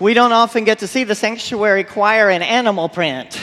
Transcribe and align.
We 0.00 0.14
don't 0.14 0.32
often 0.32 0.64
get 0.64 0.78
to 0.78 0.86
see 0.86 1.04
the 1.04 1.14
sanctuary 1.14 1.84
choir 1.84 2.30
in 2.30 2.40
animal 2.40 2.88
print. 2.88 3.38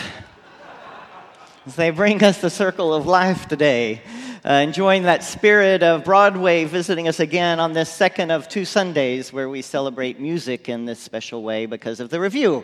They 1.76 1.92
bring 1.92 2.24
us 2.24 2.42
the 2.42 2.50
circle 2.50 2.96
of 2.96 3.06
life 3.06 3.48
today, 3.48 4.02
uh, 4.44 4.54
enjoying 4.54 5.04
that 5.04 5.24
spirit 5.24 5.84
of 5.84 6.04
Broadway 6.04 6.64
visiting 6.64 7.08
us 7.08 7.20
again 7.20 7.60
on 7.60 7.74
this 7.74 7.94
second 7.94 8.32
of 8.32 8.50
two 8.50 8.66
Sundays 8.66 9.32
where 9.32 9.48
we 9.48 9.62
celebrate 9.62 10.20
music 10.20 10.68
in 10.68 10.86
this 10.86 11.00
special 11.00 11.44
way 11.44 11.68
because 11.68 12.00
of 12.00 12.10
the 12.10 12.20
revue. 12.20 12.64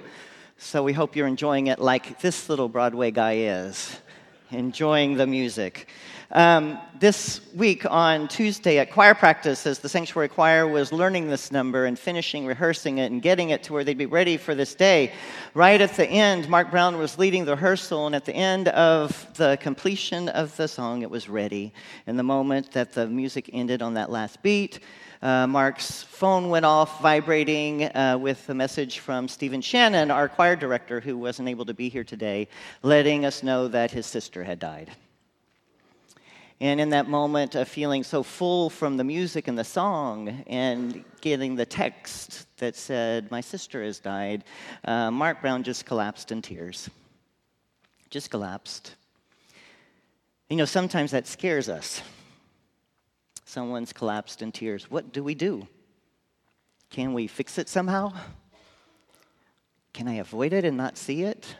So 0.57 0.81
we 0.81 0.93
hope 0.93 1.15
you're 1.15 1.27
enjoying 1.27 1.67
it 1.67 1.77
like 1.77 2.19
this 2.19 2.49
little 2.49 2.69
Broadway 2.69 3.11
guy 3.11 3.33
is, 3.33 3.95
enjoying 4.53 5.15
the 5.15 5.27
music. 5.27 5.87
Um, 6.31 6.79
this 6.99 7.41
week 7.53 7.85
on 7.85 8.27
Tuesday 8.27 8.79
at 8.79 8.91
choir 8.91 9.13
practice, 9.13 9.67
as 9.67 9.77
the 9.77 9.89
sanctuary 9.89 10.29
choir 10.29 10.67
was 10.67 10.91
learning 10.91 11.27
this 11.27 11.51
number 11.51 11.85
and 11.85 11.97
finishing 11.97 12.47
rehearsing 12.47 12.97
it 12.97 13.11
and 13.11 13.21
getting 13.21 13.51
it 13.51 13.61
to 13.63 13.73
where 13.73 13.83
they'd 13.83 13.97
be 13.99 14.07
ready 14.07 14.37
for 14.37 14.55
this 14.55 14.73
day, 14.73 15.13
right 15.53 15.79
at 15.79 15.93
the 15.95 16.07
end, 16.07 16.49
Mark 16.49 16.71
Brown 16.71 16.97
was 16.97 17.19
leading 17.19 17.45
the 17.45 17.51
rehearsal, 17.51 18.07
and 18.07 18.15
at 18.15 18.25
the 18.25 18.33
end 18.33 18.69
of 18.69 19.27
the 19.35 19.59
completion 19.61 20.27
of 20.29 20.55
the 20.57 20.67
song, 20.67 21.03
it 21.03 21.09
was 21.09 21.29
ready. 21.29 21.71
And 22.07 22.17
the 22.17 22.23
moment 22.23 22.71
that 22.71 22.93
the 22.93 23.05
music 23.05 23.51
ended 23.53 23.83
on 23.83 23.93
that 23.93 24.09
last 24.09 24.41
beat, 24.41 24.79
uh, 25.23 25.47
Mark's 25.47 26.03
phone 26.03 26.49
went 26.49 26.65
off 26.65 27.01
vibrating 27.01 27.85
uh, 27.85 28.17
with 28.19 28.49
a 28.49 28.53
message 28.53 28.99
from 28.99 29.29
Stephen 29.29 29.61
Shannon, 29.61 30.11
our 30.11 30.27
choir 30.27 30.57
director, 30.57 30.99
who 30.99 31.17
wasn't 31.17 31.47
able 31.47 31.63
to 31.63 31.73
be 31.73 31.87
here 31.87 32.03
today, 32.03 32.49
letting 32.81 33.23
us 33.23 33.41
know 33.41 33.69
that 33.69 33.89
his 33.89 34.05
sister 34.05 34.43
had 34.43 34.59
died. 34.59 34.91
And 36.59 36.81
in 36.81 36.89
that 36.89 37.07
moment 37.07 37.55
of 37.55 37.69
feeling 37.69 38.03
so 38.03 38.21
full 38.21 38.69
from 38.69 38.97
the 38.97 39.03
music 39.05 39.47
and 39.47 39.57
the 39.57 39.63
song 39.63 40.43
and 40.45 41.05
getting 41.21 41.55
the 41.55 41.65
text 41.65 42.45
that 42.57 42.75
said, 42.75 43.31
My 43.31 43.39
sister 43.39 43.81
has 43.81 43.99
died, 43.99 44.43
uh, 44.83 45.09
Mark 45.09 45.39
Brown 45.41 45.63
just 45.63 45.85
collapsed 45.85 46.33
in 46.33 46.41
tears. 46.41 46.89
Just 48.09 48.29
collapsed. 48.29 48.95
You 50.49 50.57
know, 50.57 50.65
sometimes 50.65 51.11
that 51.11 51.27
scares 51.27 51.69
us. 51.69 52.01
Someone's 53.53 53.93
collapsed 53.93 54.41
in 54.41 54.51
tears. 54.51 54.89
What 54.89 55.13
do 55.13 55.23
we 55.23 55.35
do? 55.35 55.67
Can 56.89 57.13
we 57.13 57.27
fix 57.27 57.59
it 57.59 57.69
somehow? 57.69 58.11
Can 59.93 60.07
I 60.07 60.15
avoid 60.15 60.53
it 60.53 60.65
and 60.65 60.75
not 60.75 60.97
see 60.97 61.21
it? 61.21 61.55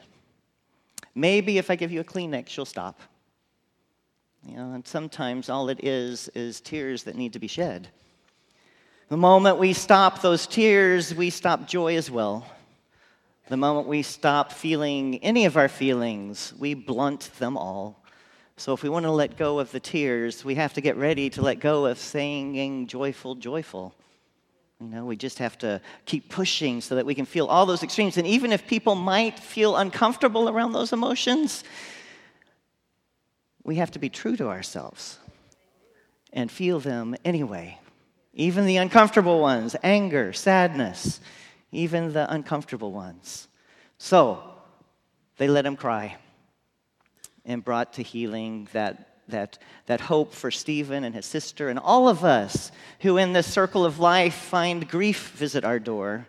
Maybe 1.14 1.56
if 1.56 1.70
I 1.70 1.76
give 1.76 1.92
you 1.92 2.00
a 2.00 2.04
Kleenex, 2.04 2.56
you'll 2.56 2.66
stop. 2.66 2.98
You 4.44 4.56
know, 4.56 4.72
and 4.72 4.84
sometimes 4.84 5.48
all 5.48 5.68
it 5.68 5.84
is 5.84 6.28
is 6.34 6.60
tears 6.60 7.04
that 7.04 7.14
need 7.14 7.32
to 7.34 7.38
be 7.38 7.46
shed. 7.46 7.86
The 9.08 9.16
moment 9.16 9.58
we 9.58 9.72
stop 9.72 10.20
those 10.20 10.48
tears, 10.48 11.14
we 11.14 11.30
stop 11.30 11.68
joy 11.68 11.96
as 11.96 12.10
well. 12.10 12.44
The 13.48 13.56
moment 13.56 13.86
we 13.86 14.02
stop 14.02 14.50
feeling 14.50 15.22
any 15.22 15.44
of 15.44 15.56
our 15.56 15.68
feelings, 15.68 16.54
we 16.58 16.74
blunt 16.74 17.30
them 17.38 17.56
all. 17.56 18.03
So 18.56 18.72
if 18.72 18.82
we 18.82 18.88
want 18.88 19.04
to 19.04 19.10
let 19.10 19.36
go 19.36 19.58
of 19.58 19.72
the 19.72 19.80
tears, 19.80 20.44
we 20.44 20.54
have 20.54 20.74
to 20.74 20.80
get 20.80 20.96
ready 20.96 21.28
to 21.30 21.42
let 21.42 21.58
go 21.58 21.86
of 21.86 21.98
singing 21.98 22.86
joyful, 22.86 23.34
joyful. 23.34 23.94
You 24.80 24.86
know, 24.88 25.04
we 25.04 25.16
just 25.16 25.38
have 25.38 25.58
to 25.58 25.80
keep 26.04 26.28
pushing 26.28 26.80
so 26.80 26.94
that 26.94 27.06
we 27.06 27.14
can 27.14 27.24
feel 27.24 27.46
all 27.46 27.66
those 27.66 27.82
extremes. 27.82 28.16
And 28.16 28.26
even 28.26 28.52
if 28.52 28.66
people 28.66 28.94
might 28.94 29.40
feel 29.40 29.76
uncomfortable 29.76 30.48
around 30.48 30.72
those 30.72 30.92
emotions, 30.92 31.64
we 33.64 33.76
have 33.76 33.90
to 33.92 33.98
be 33.98 34.08
true 34.08 34.36
to 34.36 34.48
ourselves 34.48 35.18
and 36.32 36.50
feel 36.50 36.78
them 36.78 37.16
anyway. 37.24 37.78
Even 38.34 38.66
the 38.66 38.76
uncomfortable 38.76 39.40
ones 39.40 39.74
anger, 39.82 40.32
sadness, 40.32 41.20
even 41.72 42.12
the 42.12 42.32
uncomfortable 42.32 42.92
ones. 42.92 43.48
So 43.98 44.42
they 45.38 45.48
let 45.48 45.66
him 45.66 45.76
cry 45.76 46.18
and 47.44 47.64
brought 47.64 47.94
to 47.94 48.02
healing 48.02 48.68
that, 48.72 49.18
that, 49.28 49.58
that 49.86 50.00
hope 50.00 50.32
for 50.32 50.50
Stephen 50.50 51.04
and 51.04 51.14
his 51.14 51.26
sister 51.26 51.68
and 51.68 51.78
all 51.78 52.08
of 52.08 52.24
us 52.24 52.72
who, 53.00 53.16
in 53.18 53.32
this 53.32 53.50
circle 53.50 53.84
of 53.84 53.98
life, 53.98 54.34
find 54.34 54.88
grief 54.88 55.30
visit 55.30 55.64
our 55.64 55.78
door, 55.78 56.26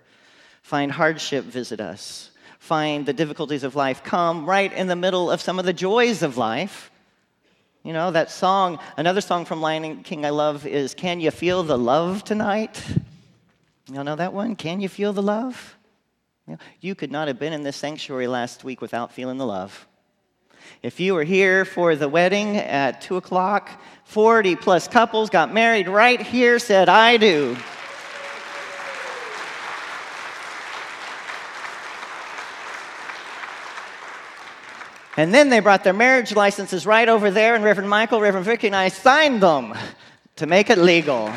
find 0.61 0.91
hardship 0.91 1.45
visit 1.45 1.79
us, 1.79 2.31
find 2.59 3.05
the 3.05 3.13
difficulties 3.13 3.63
of 3.63 3.75
life 3.75 4.03
come 4.03 4.49
right 4.49 4.73
in 4.73 4.87
the 4.87 4.95
middle 4.95 5.29
of 5.31 5.41
some 5.41 5.59
of 5.59 5.65
the 5.65 5.73
joys 5.73 6.21
of 6.21 6.37
life 6.37 6.91
you 7.85 7.93
know, 7.93 8.09
that 8.09 8.31
song, 8.31 8.79
another 8.97 9.21
song 9.21 9.45
from 9.45 9.61
Lion 9.61 10.01
King 10.01 10.25
I 10.25 10.31
love 10.31 10.65
is 10.65 10.95
Can 10.95 11.19
You 11.19 11.29
Feel 11.29 11.61
the 11.61 11.77
Love 11.77 12.23
Tonight? 12.23 12.83
Y'all 13.93 14.03
know 14.03 14.15
that 14.15 14.33
one? 14.33 14.55
Can 14.55 14.81
You 14.81 14.89
Feel 14.89 15.13
the 15.13 15.21
Love? 15.21 15.77
You 16.81 16.95
could 16.95 17.11
not 17.11 17.27
have 17.27 17.37
been 17.37 17.53
in 17.53 17.61
this 17.61 17.75
sanctuary 17.75 18.25
last 18.25 18.63
week 18.63 18.81
without 18.81 19.11
feeling 19.11 19.37
the 19.37 19.45
love. 19.45 19.87
If 20.81 20.99
you 20.99 21.13
were 21.13 21.23
here 21.23 21.65
for 21.65 21.95
the 21.95 22.07
wedding 22.07 22.57
at 22.57 23.01
2 23.01 23.17
o'clock, 23.17 23.81
40 24.03 24.55
plus 24.55 24.87
couples 24.87 25.29
got 25.29 25.53
married 25.53 25.87
right 25.87 26.21
here, 26.21 26.59
said, 26.59 26.89
I 26.89 27.17
do. 27.17 27.57
And 35.17 35.33
then 35.33 35.49
they 35.49 35.59
brought 35.61 35.83
their 35.83 35.93
marriage 35.93 36.35
licenses 36.35 36.85
right 36.85 37.07
over 37.07 37.31
there, 37.31 37.55
and 37.55 37.63
Reverend 37.63 37.89
Michael, 37.89 38.19
Reverend 38.19 38.45
Vicky, 38.45 38.67
and 38.67 38.75
I 38.75 38.89
signed 38.89 39.41
them 39.41 39.73
to 40.35 40.45
make 40.45 40.69
it 40.69 40.77
legal. 40.77 41.31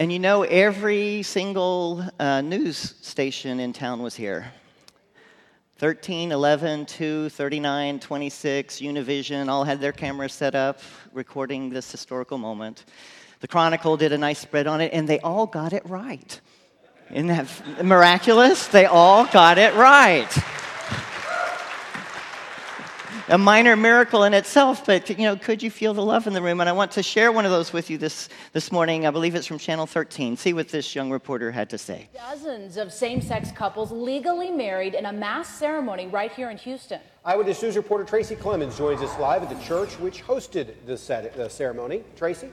And 0.00 0.12
you 0.12 0.20
know, 0.20 0.44
every 0.44 1.24
single 1.24 2.08
uh, 2.20 2.40
news 2.40 2.94
station 3.02 3.58
in 3.58 3.72
town 3.72 4.00
was 4.00 4.14
here 4.14 4.52
13, 5.78 6.30
11, 6.30 6.86
2, 6.86 7.28
39, 7.28 7.98
26, 7.98 8.76
Univision 8.76 9.48
all 9.48 9.64
had 9.64 9.80
their 9.80 9.90
cameras 9.90 10.32
set 10.32 10.54
up 10.54 10.78
recording 11.12 11.68
this 11.68 11.90
historical 11.90 12.38
moment. 12.38 12.84
The 13.40 13.48
Chronicle 13.48 13.96
did 13.96 14.12
a 14.12 14.18
nice 14.18 14.38
spread 14.38 14.68
on 14.68 14.80
it, 14.80 14.92
and 14.92 15.08
they 15.08 15.18
all 15.18 15.46
got 15.46 15.72
it 15.72 15.84
right. 15.84 16.40
Isn't 17.10 17.26
that 17.26 17.84
miraculous? 17.84 18.68
They 18.68 18.86
all 18.86 19.26
got 19.26 19.58
it 19.58 19.74
right. 19.74 20.30
A 23.30 23.36
minor 23.36 23.76
miracle 23.76 24.24
in 24.24 24.32
itself, 24.32 24.86
but 24.86 25.10
you 25.10 25.18
know, 25.18 25.36
could 25.36 25.62
you 25.62 25.70
feel 25.70 25.92
the 25.92 26.02
love 26.02 26.26
in 26.26 26.32
the 26.32 26.40
room? 26.40 26.60
And 26.60 26.68
I 26.68 26.72
want 26.72 26.92
to 26.92 27.02
share 27.02 27.30
one 27.30 27.44
of 27.44 27.50
those 27.50 27.74
with 27.74 27.90
you 27.90 27.98
this, 27.98 28.30
this 28.54 28.72
morning. 28.72 29.06
I 29.06 29.10
believe 29.10 29.34
it's 29.34 29.46
from 29.46 29.58
Channel 29.58 29.86
13. 29.86 30.38
See 30.38 30.54
what 30.54 30.70
this 30.70 30.94
young 30.94 31.10
reporter 31.10 31.50
had 31.50 31.68
to 31.68 31.76
say. 31.76 32.08
Dozens 32.14 32.78
of 32.78 32.90
same 32.90 33.20
sex 33.20 33.52
couples 33.52 33.92
legally 33.92 34.50
married 34.50 34.94
in 34.94 35.04
a 35.04 35.12
mass 35.12 35.46
ceremony 35.46 36.06
right 36.06 36.32
here 36.32 36.48
in 36.48 36.56
Houston. 36.56 37.00
Eyewitness 37.22 37.62
News 37.62 37.76
reporter 37.76 38.04
Tracy 38.04 38.34
Clemens 38.34 38.78
joins 38.78 39.02
us 39.02 39.18
live 39.18 39.42
at 39.42 39.50
the 39.50 39.62
church 39.62 39.98
which 40.00 40.24
hosted 40.24 40.72
the 40.86 41.50
ceremony. 41.50 42.04
Tracy? 42.16 42.48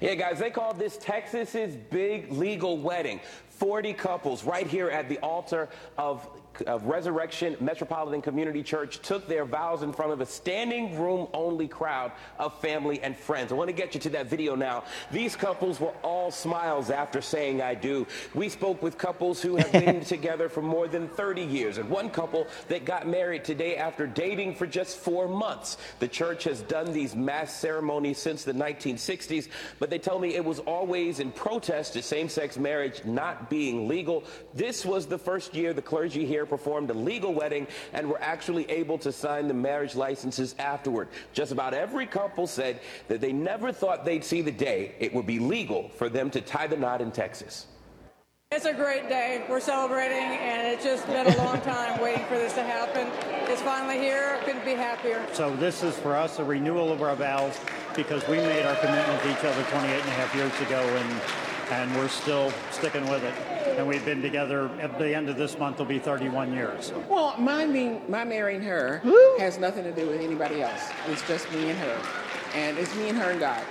Yeah, 0.00 0.16
guys, 0.16 0.40
they 0.40 0.50
call 0.50 0.74
this 0.74 0.96
Texas's 0.96 1.76
big 1.76 2.32
legal 2.32 2.76
wedding. 2.76 3.20
40 3.50 3.92
couples 3.92 4.42
right 4.42 4.66
here 4.66 4.90
at 4.90 5.08
the 5.08 5.18
altar 5.18 5.68
of 5.96 6.28
of 6.62 6.84
uh, 6.84 6.86
Resurrection 6.86 7.56
Metropolitan 7.60 8.22
Community 8.22 8.62
Church 8.62 9.00
took 9.00 9.26
their 9.26 9.44
vows 9.44 9.82
in 9.82 9.92
front 9.92 10.12
of 10.12 10.20
a 10.20 10.26
standing 10.26 10.98
room 10.98 11.28
only 11.32 11.68
crowd 11.68 12.12
of 12.38 12.58
family 12.60 13.00
and 13.02 13.16
friends. 13.16 13.52
I 13.52 13.54
want 13.54 13.68
to 13.68 13.74
get 13.74 13.94
you 13.94 14.00
to 14.00 14.10
that 14.10 14.26
video 14.26 14.54
now. 14.54 14.84
These 15.10 15.36
couples 15.36 15.80
were 15.80 15.92
all 16.02 16.30
smiles 16.30 16.90
after 16.90 17.20
saying 17.20 17.62
I 17.62 17.74
do. 17.74 18.06
We 18.34 18.48
spoke 18.48 18.82
with 18.82 18.98
couples 18.98 19.40
who 19.42 19.56
have 19.56 19.72
been 19.72 20.00
together 20.04 20.48
for 20.48 20.62
more 20.62 20.88
than 20.88 21.08
30 21.08 21.42
years 21.42 21.78
and 21.78 21.88
one 21.88 22.10
couple 22.10 22.46
that 22.68 22.84
got 22.84 23.06
married 23.06 23.44
today 23.44 23.76
after 23.76 24.06
dating 24.06 24.54
for 24.54 24.66
just 24.66 24.98
four 24.98 25.28
months. 25.28 25.76
The 25.98 26.08
church 26.08 26.44
has 26.44 26.62
done 26.62 26.92
these 26.92 27.14
mass 27.14 27.54
ceremonies 27.54 28.18
since 28.18 28.44
the 28.44 28.52
1960s, 28.52 29.48
but 29.78 29.90
they 29.90 29.98
tell 29.98 30.18
me 30.18 30.34
it 30.34 30.44
was 30.44 30.60
always 30.60 31.20
in 31.20 31.32
protest 31.32 31.94
to 31.94 32.02
same-sex 32.02 32.58
marriage 32.58 33.04
not 33.04 33.50
being 33.50 33.88
legal. 33.88 34.24
This 34.54 34.84
was 34.84 35.06
the 35.06 35.18
first 35.18 35.54
year 35.54 35.72
the 35.72 35.82
clergy 35.82 36.24
here 36.24 36.43
performed 36.46 36.90
a 36.90 36.94
legal 36.94 37.32
wedding 37.32 37.66
and 37.92 38.08
were 38.08 38.20
actually 38.20 38.70
able 38.70 38.98
to 38.98 39.12
sign 39.12 39.48
the 39.48 39.54
marriage 39.54 39.94
licenses 39.94 40.54
afterward. 40.58 41.08
Just 41.32 41.52
about 41.52 41.74
every 41.74 42.06
couple 42.06 42.46
said 42.46 42.80
that 43.08 43.20
they 43.20 43.32
never 43.32 43.72
thought 43.72 44.04
they'd 44.04 44.24
see 44.24 44.42
the 44.42 44.52
day 44.52 44.94
it 44.98 45.12
would 45.14 45.26
be 45.26 45.38
legal 45.38 45.88
for 45.90 46.08
them 46.08 46.30
to 46.30 46.40
tie 46.40 46.66
the 46.66 46.76
knot 46.76 47.00
in 47.00 47.10
Texas. 47.10 47.66
It's 48.52 48.66
a 48.66 48.72
great 48.72 49.08
day. 49.08 49.44
We're 49.48 49.58
celebrating, 49.58 50.16
and 50.16 50.68
it's 50.68 50.84
just 50.84 51.06
been 51.08 51.26
a 51.26 51.36
long 51.38 51.60
time 51.62 52.00
waiting 52.00 52.24
for 52.26 52.36
this 52.36 52.52
to 52.52 52.62
happen. 52.62 53.08
It's 53.50 53.60
finally 53.62 53.98
here. 53.98 54.38
Couldn't 54.44 54.64
be 54.64 54.74
happier. 54.74 55.26
So 55.32 55.56
this 55.56 55.82
is 55.82 55.96
for 55.98 56.14
us 56.14 56.38
a 56.38 56.44
renewal 56.44 56.92
of 56.92 57.02
our 57.02 57.16
vows 57.16 57.58
because 57.96 58.26
we 58.28 58.36
made 58.36 58.64
our 58.64 58.76
commitment 58.76 59.20
to 59.22 59.30
each 59.32 59.44
other 59.44 59.62
28 59.70 59.92
and 59.92 60.08
a 60.08 60.12
half 60.12 60.32
years 60.36 60.52
ago, 60.60 60.80
and 60.80 61.20
and 61.72 61.96
we're 61.96 62.08
still 62.08 62.52
sticking 62.70 63.08
with 63.08 63.24
it. 63.24 63.34
And 63.66 63.88
we've 63.88 64.04
been 64.04 64.22
together 64.22 64.68
at 64.80 64.98
the 64.98 65.14
end 65.14 65.28
of 65.28 65.36
this 65.36 65.58
month 65.58 65.78
will 65.78 65.86
be 65.86 65.98
31 65.98 66.52
years. 66.52 66.92
Well, 67.08 67.34
my, 67.38 67.66
being, 67.66 68.02
my 68.08 68.24
marrying 68.24 68.62
her 68.62 68.98
has 69.38 69.58
nothing 69.58 69.84
to 69.84 69.92
do 69.92 70.06
with 70.06 70.20
anybody 70.20 70.62
else. 70.62 70.90
It's 71.08 71.26
just 71.26 71.50
me 71.52 71.70
and 71.70 71.78
her. 71.78 72.00
and 72.54 72.78
it's 72.78 72.94
me 72.94 73.08
and 73.08 73.18
her 73.18 73.30
and 73.30 73.40
God. 73.40 73.62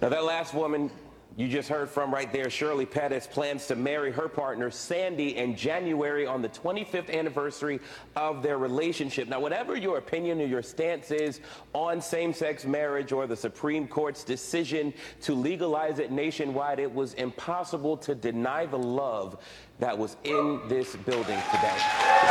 Now, 0.00 0.08
that 0.08 0.24
last 0.24 0.54
woman 0.54 0.90
you 1.36 1.48
just 1.48 1.68
heard 1.68 1.88
from 1.88 2.14
right 2.14 2.32
there, 2.32 2.48
Shirley 2.48 2.86
Pettis 2.86 3.26
plans 3.26 3.66
to 3.66 3.74
marry 3.74 4.12
her 4.12 4.28
partner, 4.28 4.70
Sandy, 4.70 5.36
in 5.36 5.56
January 5.56 6.26
on 6.26 6.42
the 6.42 6.48
25th 6.48 7.12
anniversary 7.12 7.80
of 8.14 8.40
their 8.40 8.56
relationship. 8.56 9.26
Now, 9.26 9.40
whatever 9.40 9.76
your 9.76 9.98
opinion 9.98 10.40
or 10.40 10.46
your 10.46 10.62
stance 10.62 11.10
is 11.10 11.40
on 11.72 12.00
same 12.00 12.32
sex 12.32 12.64
marriage 12.64 13.10
or 13.10 13.26
the 13.26 13.36
Supreme 13.36 13.88
Court's 13.88 14.22
decision 14.22 14.94
to 15.22 15.34
legalize 15.34 15.98
it 15.98 16.12
nationwide, 16.12 16.78
it 16.78 16.92
was 16.92 17.14
impossible 17.14 17.96
to 17.96 18.14
deny 18.14 18.64
the 18.64 18.78
love 18.78 19.42
that 19.80 19.98
was 19.98 20.16
in 20.22 20.60
this 20.68 20.94
building 20.94 21.40
today. 21.50 21.78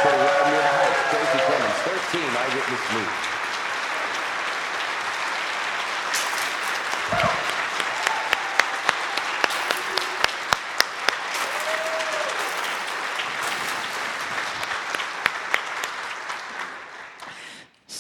Near 0.06 0.56
the 0.56 0.72
house, 0.72 0.98
Tracy 1.10 1.40
Clemens, 1.44 1.76
13 1.84 2.22
Eyewitness 2.22 2.94
News. 2.94 3.33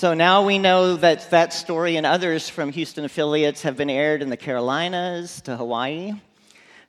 So 0.03 0.13
now 0.13 0.45
we 0.45 0.59
know 0.59 0.97
that 0.97 1.29
that 1.29 1.53
story 1.53 1.95
and 1.95 2.05
others 2.05 2.49
from 2.49 2.73
Houston 2.73 3.05
affiliates 3.05 3.61
have 3.61 3.77
been 3.77 3.89
aired 3.89 4.21
in 4.21 4.29
the 4.29 4.35
Carolinas 4.35 5.39
to 5.43 5.55
Hawaii. 5.55 6.11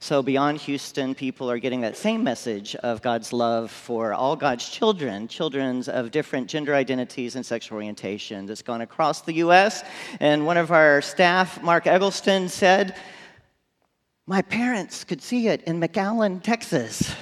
So 0.00 0.20
beyond 0.20 0.58
Houston, 0.62 1.14
people 1.14 1.48
are 1.48 1.58
getting 1.58 1.82
that 1.82 1.96
same 1.96 2.24
message 2.24 2.74
of 2.74 3.02
God's 3.02 3.32
love 3.32 3.70
for 3.70 4.12
all 4.14 4.34
God's 4.34 4.68
children, 4.68 5.28
children 5.28 5.84
of 5.86 6.10
different 6.10 6.48
gender 6.48 6.74
identities 6.74 7.36
and 7.36 7.46
sexual 7.46 7.76
orientation 7.76 8.46
that's 8.46 8.62
gone 8.62 8.80
across 8.80 9.20
the 9.20 9.34
U.S. 9.34 9.84
And 10.18 10.44
one 10.44 10.56
of 10.56 10.72
our 10.72 11.00
staff, 11.00 11.62
Mark 11.62 11.86
Eggleston, 11.86 12.48
said, 12.48 12.96
My 14.26 14.42
parents 14.42 15.04
could 15.04 15.22
see 15.22 15.46
it 15.46 15.62
in 15.68 15.80
McAllen, 15.80 16.42
Texas. 16.42 17.14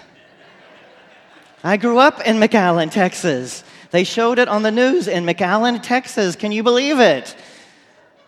I 1.63 1.77
grew 1.77 1.99
up 1.99 2.27
in 2.27 2.37
McAllen, 2.37 2.91
Texas. 2.91 3.63
They 3.93 4.05
showed 4.05 4.39
it 4.39 4.49
on 4.49 4.63
the 4.63 4.71
news 4.71 5.07
in 5.07 5.25
McAllen, 5.25 5.83
Texas. 5.83 6.35
Can 6.35 6.51
you 6.51 6.63
believe 6.63 6.99
it? 6.99 7.37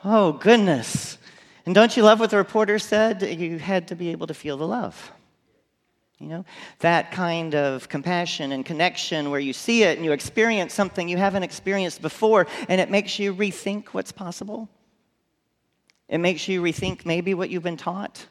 Oh, 0.04 0.32
goodness. 0.32 1.16
And 1.64 1.74
don't 1.74 1.96
you 1.96 2.02
love 2.02 2.20
what 2.20 2.28
the 2.28 2.36
reporter 2.36 2.78
said? 2.78 3.22
You 3.22 3.58
had 3.58 3.88
to 3.88 3.96
be 3.96 4.10
able 4.10 4.26
to 4.26 4.34
feel 4.34 4.58
the 4.58 4.66
love. 4.66 5.10
You 6.18 6.28
know, 6.28 6.44
that 6.80 7.12
kind 7.12 7.54
of 7.54 7.88
compassion 7.88 8.52
and 8.52 8.64
connection 8.64 9.30
where 9.30 9.40
you 9.40 9.54
see 9.54 9.82
it 9.82 9.96
and 9.96 10.04
you 10.04 10.12
experience 10.12 10.74
something 10.74 11.08
you 11.08 11.16
haven't 11.16 11.42
experienced 11.42 12.02
before, 12.02 12.46
and 12.68 12.78
it 12.78 12.90
makes 12.90 13.18
you 13.18 13.34
rethink 13.34 13.88
what's 13.88 14.12
possible. 14.12 14.68
It 16.10 16.18
makes 16.18 16.46
you 16.46 16.62
rethink 16.62 17.06
maybe 17.06 17.32
what 17.32 17.48
you've 17.48 17.62
been 17.62 17.78
taught. 17.78 18.26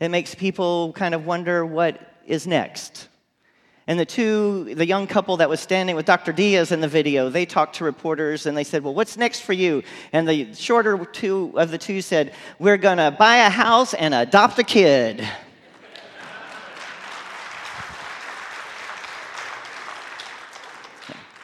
It 0.00 0.08
makes 0.08 0.34
people 0.34 0.94
kind 0.94 1.14
of 1.14 1.26
wonder 1.26 1.66
what 1.66 2.00
is 2.26 2.46
next. 2.46 3.08
And 3.88 4.00
the 4.00 4.04
two, 4.04 4.74
the 4.74 4.86
young 4.86 5.06
couple 5.06 5.36
that 5.36 5.48
was 5.48 5.60
standing 5.60 5.94
with 5.94 6.06
Dr. 6.06 6.32
Diaz 6.32 6.72
in 6.72 6.80
the 6.80 6.88
video, 6.88 7.28
they 7.28 7.46
talked 7.46 7.76
to 7.76 7.84
reporters 7.84 8.46
and 8.46 8.56
they 8.56 8.64
said, 8.64 8.82
Well, 8.82 8.94
what's 8.94 9.16
next 9.16 9.40
for 9.40 9.52
you? 9.52 9.84
And 10.12 10.28
the 10.28 10.52
shorter 10.54 11.04
two 11.04 11.52
of 11.56 11.70
the 11.70 11.78
two 11.78 12.02
said, 12.02 12.34
We're 12.58 12.78
going 12.78 12.98
to 12.98 13.12
buy 13.12 13.36
a 13.36 13.50
house 13.50 13.94
and 13.94 14.12
adopt 14.12 14.58
a 14.58 14.64
kid. 14.64 15.26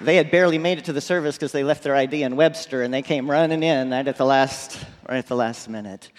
they 0.01 0.17
had 0.17 0.33
barely 0.33 0.59
made 0.59 0.79
it 0.79 0.85
to 0.87 0.93
the 0.93 1.01
service 1.01 1.37
because 1.37 1.53
they 1.53 1.63
left 1.63 1.85
their 1.85 1.95
ID 1.95 2.25
in 2.25 2.35
Webster 2.35 2.83
and 2.83 2.93
they 2.93 3.03
came 3.03 3.31
running 3.31 3.63
in 3.63 3.91
right 3.91 4.09
at 4.09 4.17
the 4.17 4.25
last, 4.25 4.85
right 5.09 5.19
at 5.19 5.29
the 5.29 5.37
last 5.37 5.69
minute. 5.69 6.11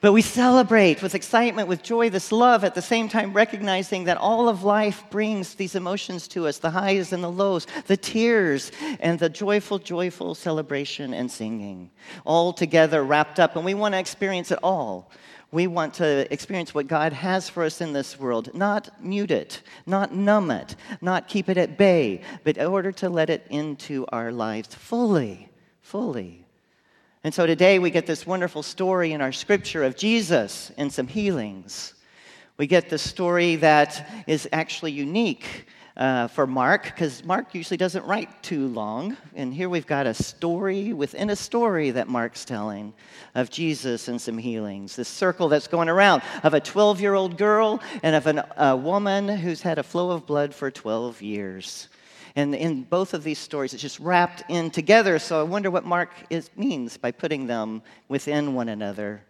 But 0.00 0.12
we 0.12 0.22
celebrate 0.22 1.02
with 1.02 1.16
excitement, 1.16 1.66
with 1.66 1.82
joy, 1.82 2.08
this 2.08 2.30
love, 2.30 2.62
at 2.62 2.76
the 2.76 2.82
same 2.82 3.08
time 3.08 3.32
recognizing 3.32 4.04
that 4.04 4.16
all 4.16 4.48
of 4.48 4.62
life 4.62 5.02
brings 5.10 5.54
these 5.54 5.74
emotions 5.74 6.28
to 6.28 6.46
us 6.46 6.58
the 6.58 6.70
highs 6.70 7.12
and 7.12 7.22
the 7.22 7.30
lows, 7.30 7.66
the 7.86 7.96
tears 7.96 8.70
and 9.00 9.18
the 9.18 9.28
joyful, 9.28 9.78
joyful 9.78 10.36
celebration 10.36 11.12
and 11.12 11.28
singing, 11.28 11.90
all 12.24 12.52
together 12.52 13.02
wrapped 13.02 13.40
up. 13.40 13.56
And 13.56 13.64
we 13.64 13.74
want 13.74 13.94
to 13.94 13.98
experience 13.98 14.52
it 14.52 14.60
all. 14.62 15.10
We 15.50 15.66
want 15.66 15.94
to 15.94 16.32
experience 16.32 16.74
what 16.74 16.86
God 16.86 17.12
has 17.12 17.48
for 17.48 17.64
us 17.64 17.80
in 17.80 17.92
this 17.92 18.20
world, 18.20 18.54
not 18.54 19.02
mute 19.02 19.32
it, 19.32 19.62
not 19.84 20.14
numb 20.14 20.50
it, 20.52 20.76
not 21.00 21.26
keep 21.26 21.48
it 21.48 21.56
at 21.56 21.76
bay, 21.76 22.20
but 22.44 22.56
in 22.56 22.66
order 22.66 22.92
to 22.92 23.08
let 23.08 23.30
it 23.30 23.46
into 23.50 24.06
our 24.12 24.30
lives 24.30 24.74
fully, 24.74 25.48
fully. 25.80 26.47
And 27.24 27.34
so 27.34 27.46
today 27.46 27.80
we 27.80 27.90
get 27.90 28.06
this 28.06 28.26
wonderful 28.26 28.62
story 28.62 29.12
in 29.12 29.20
our 29.20 29.32
scripture 29.32 29.82
of 29.82 29.96
Jesus 29.96 30.70
and 30.76 30.92
some 30.92 31.08
healings. 31.08 31.94
We 32.58 32.68
get 32.68 32.90
the 32.90 32.98
story 32.98 33.56
that 33.56 34.08
is 34.28 34.48
actually 34.52 34.92
unique 34.92 35.66
uh, 35.96 36.28
for 36.28 36.46
Mark, 36.46 36.84
because 36.84 37.24
Mark 37.24 37.56
usually 37.56 37.76
doesn't 37.76 38.04
write 38.04 38.40
too 38.44 38.68
long. 38.68 39.16
And 39.34 39.52
here 39.52 39.68
we've 39.68 39.86
got 39.86 40.06
a 40.06 40.14
story 40.14 40.92
within 40.92 41.30
a 41.30 41.36
story 41.36 41.90
that 41.90 42.06
Mark's 42.06 42.44
telling 42.44 42.94
of 43.34 43.50
Jesus 43.50 44.06
and 44.06 44.20
some 44.20 44.38
healings. 44.38 44.94
This 44.94 45.08
circle 45.08 45.48
that's 45.48 45.66
going 45.66 45.88
around 45.88 46.22
of 46.44 46.54
a 46.54 46.60
12 46.60 47.00
year 47.00 47.14
old 47.14 47.36
girl 47.36 47.80
and 48.04 48.14
of 48.14 48.28
an, 48.28 48.42
a 48.56 48.76
woman 48.76 49.28
who's 49.28 49.60
had 49.60 49.78
a 49.78 49.82
flow 49.82 50.12
of 50.12 50.24
blood 50.24 50.54
for 50.54 50.70
12 50.70 51.20
years. 51.20 51.88
And 52.38 52.54
in 52.54 52.84
both 52.84 53.14
of 53.14 53.24
these 53.24 53.40
stories, 53.40 53.74
it's 53.74 53.82
just 53.82 53.98
wrapped 53.98 54.44
in 54.48 54.70
together. 54.70 55.18
So 55.18 55.40
I 55.40 55.42
wonder 55.42 55.72
what 55.72 55.84
Mark 55.84 56.10
is, 56.30 56.50
means 56.56 56.96
by 56.96 57.10
putting 57.10 57.48
them 57.48 57.82
within 58.06 58.54
one 58.54 58.68
another. 58.68 59.22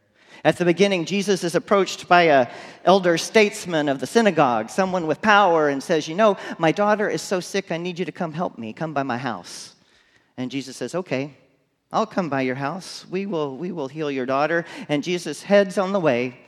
At 0.45 0.59
the 0.59 0.67
beginning, 0.67 1.07
Jesus 1.07 1.43
is 1.43 1.55
approached 1.55 2.07
by 2.07 2.25
a 2.25 2.49
elder 2.85 3.17
statesman 3.17 3.89
of 3.89 3.99
the 3.99 4.07
synagogue, 4.07 4.69
someone 4.69 5.07
with 5.07 5.23
power, 5.23 5.71
and 5.71 5.83
says, 5.83 6.07
"You 6.07 6.17
know, 6.17 6.37
my 6.59 6.71
daughter 6.71 7.09
is 7.09 7.23
so 7.23 7.41
sick. 7.41 7.73
I 7.73 7.79
need 7.79 7.99
you 7.99 8.05
to 8.05 8.13
come 8.13 8.35
help 8.35 8.59
me. 8.59 8.75
Come 8.75 8.93
by 8.93 9.05
my 9.05 9.17
house." 9.17 9.75
And 10.37 10.51
Jesus 10.51 10.77
says, 10.77 10.95
"Okay, 10.95 11.33
I'll 11.91 12.05
come 12.05 12.29
by 12.29 12.43
your 12.43 12.57
house. 12.57 13.07
We 13.11 13.25
will, 13.25 13.57
we 13.57 13.73
will 13.73 13.89
heal 13.89 14.11
your 14.11 14.27
daughter." 14.27 14.67
And 14.87 15.03
Jesus 15.03 15.45
heads 15.45 15.79
on 15.79 15.93
the 15.93 16.01
way, 16.01 16.39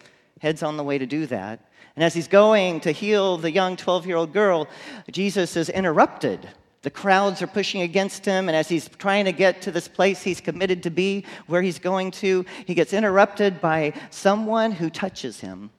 heads 0.43 0.63
on 0.63 0.77
the 0.77 0.85
way 0.85 0.99
to 0.99 1.07
do 1.07 1.25
that. 1.25 1.61
And 1.97 2.05
as 2.05 2.15
he's 2.15 2.29
going 2.29 2.81
to 2.81 2.93
heal 2.93 3.37
the 3.37 3.51
young 3.51 3.77
12 3.77 4.07
year 4.07 4.17
old 4.17 4.33
girl, 4.33 4.69
Jesus 5.11 5.57
is 5.57 5.69
interrupted. 5.69 6.49
The 6.83 6.91
crowds 6.91 7.43
are 7.43 7.47
pushing 7.47 7.83
against 7.83 8.25
him, 8.25 8.49
and 8.49 8.57
as 8.57 8.69
he's 8.69 8.89
trying 8.89 9.27
to 9.27 9.33
get 9.33 9.61
to 9.63 9.71
this 9.71 9.87
place 9.87 10.23
he's 10.23 10.41
committed 10.41 10.83
to 10.85 10.91
be, 10.91 11.27
where 11.47 11.61
he's 11.61 11.79
going 11.79 12.11
to, 12.13 12.47
he 12.67 12.75
gets 12.75 12.95
interrupted 12.95 13.61
by 13.61 13.93
someone 14.09 14.73
who 14.73 14.89
touches 14.89 15.41
him. 15.41 15.71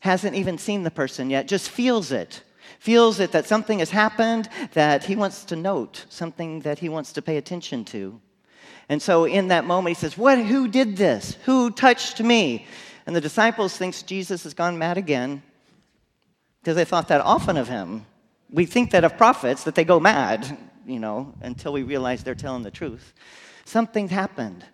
Hasn't 0.00 0.34
even 0.36 0.58
seen 0.58 0.82
the 0.82 0.90
person 0.90 1.30
yet, 1.30 1.48
just 1.48 1.70
feels 1.70 2.12
it. 2.12 2.42
Feels 2.78 3.20
it 3.20 3.32
that 3.32 3.46
something 3.46 3.78
has 3.78 3.90
happened 3.90 4.50
that 4.74 5.04
he 5.04 5.16
wants 5.16 5.44
to 5.46 5.56
note, 5.56 6.04
something 6.10 6.60
that 6.60 6.78
he 6.78 6.90
wants 6.90 7.12
to 7.14 7.22
pay 7.22 7.38
attention 7.38 7.84
to. 7.86 8.20
And 8.88 9.00
so 9.00 9.24
in 9.24 9.48
that 9.48 9.64
moment, 9.64 9.96
he 9.96 10.00
says, 10.00 10.18
What, 10.18 10.38
Who 10.38 10.68
did 10.68 10.96
this? 10.96 11.38
Who 11.46 11.70
touched 11.70 12.20
me? 12.20 12.66
And 13.06 13.14
the 13.14 13.20
disciples 13.20 13.76
think 13.76 13.94
Jesus 14.04 14.42
has 14.42 14.52
gone 14.52 14.78
mad 14.78 14.98
again 14.98 15.42
because 16.60 16.76
they 16.76 16.84
thought 16.84 17.08
that 17.08 17.20
often 17.20 17.56
of 17.56 17.68
him. 17.68 18.04
We 18.50 18.66
think 18.66 18.90
that 18.90 19.04
of 19.04 19.16
prophets, 19.16 19.64
that 19.64 19.76
they 19.76 19.84
go 19.84 20.00
mad, 20.00 20.58
you 20.86 20.98
know, 20.98 21.32
until 21.40 21.72
we 21.72 21.84
realize 21.84 22.24
they're 22.24 22.34
telling 22.34 22.64
the 22.64 22.70
truth. 22.70 23.14
Something 23.64 24.08
happened. 24.08 24.64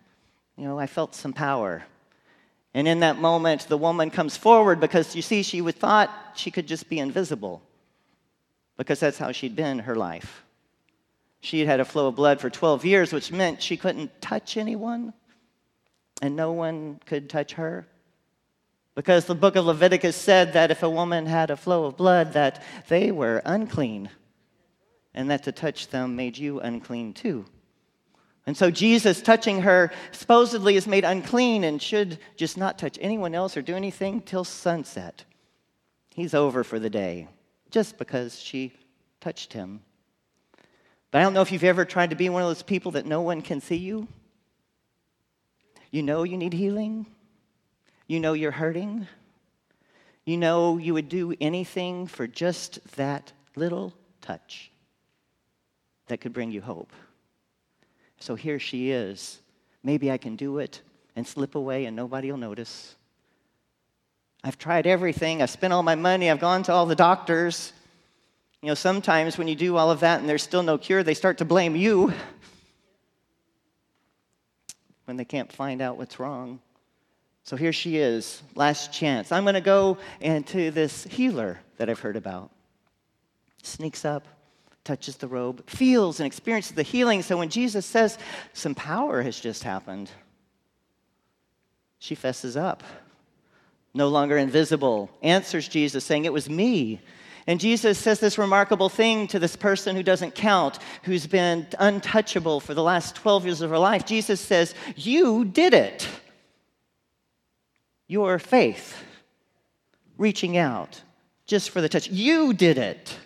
You 0.57 0.65
know, 0.65 0.79
I 0.79 0.87
felt 0.87 1.15
some 1.15 1.33
power. 1.33 1.83
And 2.73 2.87
in 2.87 3.01
that 3.01 3.19
moment, 3.19 3.67
the 3.67 3.77
woman 3.77 4.09
comes 4.09 4.35
forward 4.35 4.79
because 4.79 5.15
you 5.15 5.21
see, 5.21 5.43
she 5.43 5.61
thought 5.71 6.09
she 6.35 6.49
could 6.49 6.67
just 6.67 6.89
be 6.89 6.97
invisible 6.97 7.61
because 8.77 8.99
that's 8.99 9.19
how 9.19 9.31
she'd 9.31 9.55
been 9.55 9.79
her 9.79 9.95
life. 9.95 10.43
She 11.41 11.59
had 11.59 11.67
had 11.67 11.79
a 11.79 11.85
flow 11.85 12.07
of 12.07 12.15
blood 12.15 12.41
for 12.41 12.49
12 12.49 12.85
years, 12.85 13.13
which 13.13 13.31
meant 13.31 13.61
she 13.61 13.77
couldn't 13.77 14.21
touch 14.21 14.57
anyone 14.57 15.13
and 16.21 16.35
no 16.35 16.51
one 16.53 16.99
could 17.05 17.29
touch 17.29 17.53
her. 17.53 17.85
Because 18.95 19.25
the 19.25 19.35
book 19.35 19.55
of 19.55 19.65
Leviticus 19.65 20.15
said 20.15 20.53
that 20.53 20.69
if 20.69 20.83
a 20.83 20.89
woman 20.89 21.25
had 21.25 21.49
a 21.49 21.57
flow 21.57 21.85
of 21.85 21.97
blood, 21.97 22.33
that 22.33 22.61
they 22.89 23.11
were 23.11 23.41
unclean, 23.43 24.09
and 25.13 25.31
that 25.31 25.43
to 25.43 25.51
touch 25.51 25.87
them 25.89 26.15
made 26.15 26.37
you 26.37 26.59
unclean 26.59 27.13
too. 27.13 27.45
And 28.45 28.57
so 28.57 28.69
Jesus 28.69 29.21
touching 29.21 29.61
her 29.61 29.91
supposedly 30.11 30.75
is 30.75 30.85
made 30.85 31.05
unclean 31.05 31.63
and 31.63 31.81
should 31.81 32.19
just 32.35 32.57
not 32.57 32.77
touch 32.77 32.99
anyone 33.01 33.33
else 33.33 33.55
or 33.55 33.61
do 33.61 33.75
anything 33.75 34.21
till 34.21 34.43
sunset. 34.43 35.23
He's 36.13 36.33
over 36.33 36.63
for 36.63 36.77
the 36.77 36.89
day 36.89 37.27
just 37.71 37.97
because 37.97 38.39
she 38.39 38.73
touched 39.21 39.53
him. 39.53 39.81
But 41.09 41.19
I 41.19 41.23
don't 41.23 41.33
know 41.33 41.41
if 41.41 41.51
you've 41.51 41.63
ever 41.63 41.85
tried 41.85 42.09
to 42.09 42.15
be 42.15 42.29
one 42.29 42.41
of 42.41 42.49
those 42.49 42.63
people 42.63 42.91
that 42.91 43.05
no 43.05 43.21
one 43.21 43.41
can 43.41 43.61
see 43.61 43.77
you. 43.77 44.07
You 45.89 46.03
know 46.03 46.23
you 46.23 46.37
need 46.37 46.53
healing. 46.53 47.05
You 48.13 48.19
know 48.19 48.33
you're 48.33 48.51
hurting. 48.51 49.07
You 50.23 50.37
know 50.37 50.77
you 50.77 50.93
would 50.93 51.09
do 51.09 51.33
anything 51.41 52.05
for 52.05 52.27
just 52.27 52.77
that 52.95 53.33
little 53.55 53.91
touch 54.21 54.69
that 56.05 56.21
could 56.21 56.31
bring 56.31 56.51
you 56.51 56.61
hope. 56.61 56.93
So 58.19 58.35
here 58.35 58.59
she 58.59 58.91
is. 58.91 59.39
Maybe 59.81 60.11
I 60.11 60.19
can 60.19 60.35
do 60.35 60.59
it 60.59 60.79
and 61.15 61.25
slip 61.25 61.55
away 61.55 61.85
and 61.85 61.95
nobody 61.95 62.29
will 62.29 62.37
notice. 62.37 62.95
I've 64.43 64.59
tried 64.59 64.85
everything. 64.85 65.41
I've 65.41 65.49
spent 65.49 65.73
all 65.73 65.81
my 65.81 65.95
money. 65.95 66.29
I've 66.29 66.39
gone 66.39 66.61
to 66.63 66.71
all 66.71 66.85
the 66.85 66.93
doctors. 66.93 67.73
You 68.61 68.67
know, 68.67 68.75
sometimes 68.75 69.39
when 69.39 69.47
you 69.47 69.55
do 69.55 69.75
all 69.75 69.89
of 69.89 70.01
that 70.01 70.19
and 70.19 70.29
there's 70.29 70.43
still 70.43 70.61
no 70.61 70.77
cure, 70.77 71.01
they 71.01 71.15
start 71.15 71.39
to 71.39 71.45
blame 71.45 71.75
you 71.75 72.13
when 75.05 75.17
they 75.17 75.25
can't 75.25 75.51
find 75.51 75.81
out 75.81 75.97
what's 75.97 76.19
wrong. 76.19 76.59
So 77.43 77.57
here 77.57 77.73
she 77.73 77.97
is, 77.97 78.41
last 78.55 78.93
chance. 78.93 79.31
I'm 79.31 79.43
going 79.43 79.55
to 79.55 79.61
go 79.61 79.97
into 80.21 80.71
this 80.71 81.03
healer 81.03 81.59
that 81.77 81.89
I've 81.89 81.99
heard 81.99 82.15
about. 82.15 82.51
Sneaks 83.61 84.05
up, 84.05 84.25
touches 84.85 85.17
the 85.17 85.27
robe, 85.27 85.69
feels 85.69 86.19
and 86.19 86.27
experiences 86.27 86.73
the 86.73 86.83
healing. 86.83 87.21
So 87.21 87.37
when 87.37 87.49
Jesus 87.49 87.85
says 87.85 88.17
some 88.53 88.75
power 88.75 89.21
has 89.21 89.39
just 89.39 89.63
happened, 89.63 90.09
she 91.99 92.15
fesses 92.15 92.55
up. 92.55 92.83
No 93.93 94.07
longer 94.07 94.37
invisible, 94.37 95.09
answers 95.21 95.67
Jesus, 95.67 96.03
saying, 96.03 96.25
It 96.25 96.33
was 96.33 96.49
me. 96.49 96.99
And 97.45 97.59
Jesus 97.59 97.99
says 97.99 98.21
this 98.21 98.37
remarkable 98.37 98.87
thing 98.87 99.27
to 99.27 99.37
this 99.37 99.57
person 99.57 99.97
who 99.97 100.03
doesn't 100.03 100.33
count, 100.33 100.79
who's 101.03 101.27
been 101.27 101.67
untouchable 101.77 102.61
for 102.61 102.73
the 102.73 102.81
last 102.81 103.15
12 103.15 103.45
years 103.45 103.61
of 103.61 103.69
her 103.69 103.77
life. 103.77 104.05
Jesus 104.05 104.39
says, 104.39 104.73
You 104.95 105.43
did 105.43 105.73
it 105.73 106.07
your 108.13 108.37
faith, 108.37 109.03
reaching 110.19 110.55
out 110.55 111.01
just 111.47 111.71
for 111.71 111.81
the 111.81 111.89
touch. 111.89 112.07
You 112.09 112.53
did 112.53 112.77
it. 112.77 113.17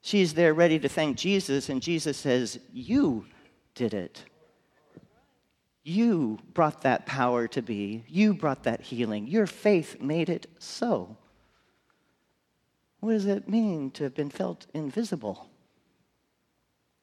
She's 0.00 0.34
there 0.34 0.52
ready 0.52 0.80
to 0.80 0.88
thank 0.88 1.16
Jesus, 1.16 1.68
and 1.68 1.80
Jesus 1.80 2.16
says, 2.16 2.58
You 2.72 3.24
did 3.76 3.94
it. 3.94 4.24
You 5.84 6.40
brought 6.52 6.82
that 6.82 7.06
power 7.06 7.46
to 7.46 7.62
be. 7.62 8.02
You 8.08 8.34
brought 8.34 8.64
that 8.64 8.80
healing. 8.80 9.28
Your 9.28 9.46
faith 9.46 10.00
made 10.00 10.28
it 10.28 10.46
so. 10.58 11.16
What 12.98 13.12
does 13.12 13.26
it 13.26 13.48
mean 13.48 13.92
to 13.92 14.02
have 14.02 14.16
been 14.16 14.30
felt 14.30 14.66
invisible? 14.74 15.48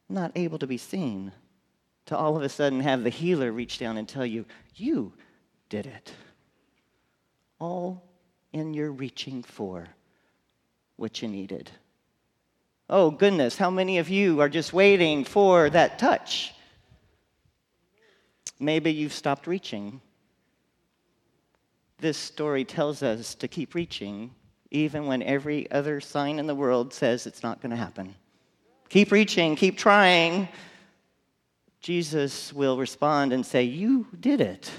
Not 0.09 0.33
able 0.35 0.59
to 0.59 0.67
be 0.67 0.77
seen. 0.77 1.31
To 2.07 2.17
all 2.17 2.35
of 2.35 2.43
a 2.43 2.49
sudden 2.49 2.81
have 2.81 3.03
the 3.05 3.09
healer 3.09 3.53
reach 3.53 3.79
down 3.79 3.95
and 3.95 4.07
tell 4.07 4.25
you, 4.25 4.45
You 4.75 5.13
did 5.69 5.85
it. 5.85 6.11
All 7.59 8.03
in 8.51 8.73
your 8.73 8.91
reaching 8.91 9.43
for 9.43 9.87
what 10.95 11.21
you 11.21 11.27
needed. 11.27 11.69
Oh, 12.89 13.11
goodness, 13.11 13.57
how 13.57 13.69
many 13.69 13.99
of 13.99 14.09
you 14.09 14.41
are 14.41 14.49
just 14.49 14.73
waiting 14.73 15.23
for 15.23 15.69
that 15.69 15.99
touch? 15.99 16.53
Maybe 18.59 18.91
you've 18.91 19.13
stopped 19.13 19.45
reaching. 19.47 20.01
This 21.99 22.17
story 22.17 22.65
tells 22.65 23.03
us 23.03 23.35
to 23.35 23.47
keep 23.47 23.75
reaching, 23.75 24.33
even 24.71 25.05
when 25.05 25.21
every 25.21 25.69
other 25.71 26.01
sign 26.01 26.39
in 26.39 26.47
the 26.47 26.55
world 26.55 26.93
says 26.93 27.27
it's 27.27 27.43
not 27.43 27.61
going 27.61 27.71
to 27.71 27.77
happen. 27.77 28.15
Keep 28.89 29.11
reaching, 29.11 29.55
keep 29.55 29.77
trying. 29.77 30.47
Jesus 31.81 32.51
will 32.51 32.77
respond 32.77 33.31
and 33.31 33.45
say, 33.45 33.63
You 33.63 34.07
did 34.19 34.41
it. 34.41 34.71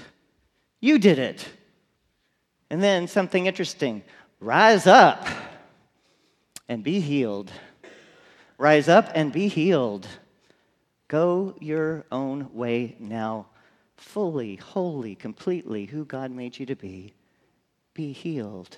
You 0.81 0.99
did 0.99 1.19
it. 1.19 1.47
And 2.69 2.83
then 2.83 3.07
something 3.07 3.45
interesting 3.45 4.03
rise 4.39 4.87
up 4.87 5.27
and 6.67 6.83
be 6.83 6.99
healed. 6.99 7.51
Rise 8.57 8.89
up 8.89 9.11
and 9.13 9.31
be 9.31 9.47
healed. 9.47 10.07
Go 11.07 11.55
your 11.59 12.05
own 12.11 12.53
way 12.53 12.95
now, 12.99 13.47
fully, 13.97 14.55
wholly, 14.55 15.15
completely 15.15 15.85
who 15.85 16.05
God 16.05 16.31
made 16.31 16.57
you 16.57 16.65
to 16.65 16.75
be. 16.75 17.13
Be 17.93 18.13
healed. 18.13 18.77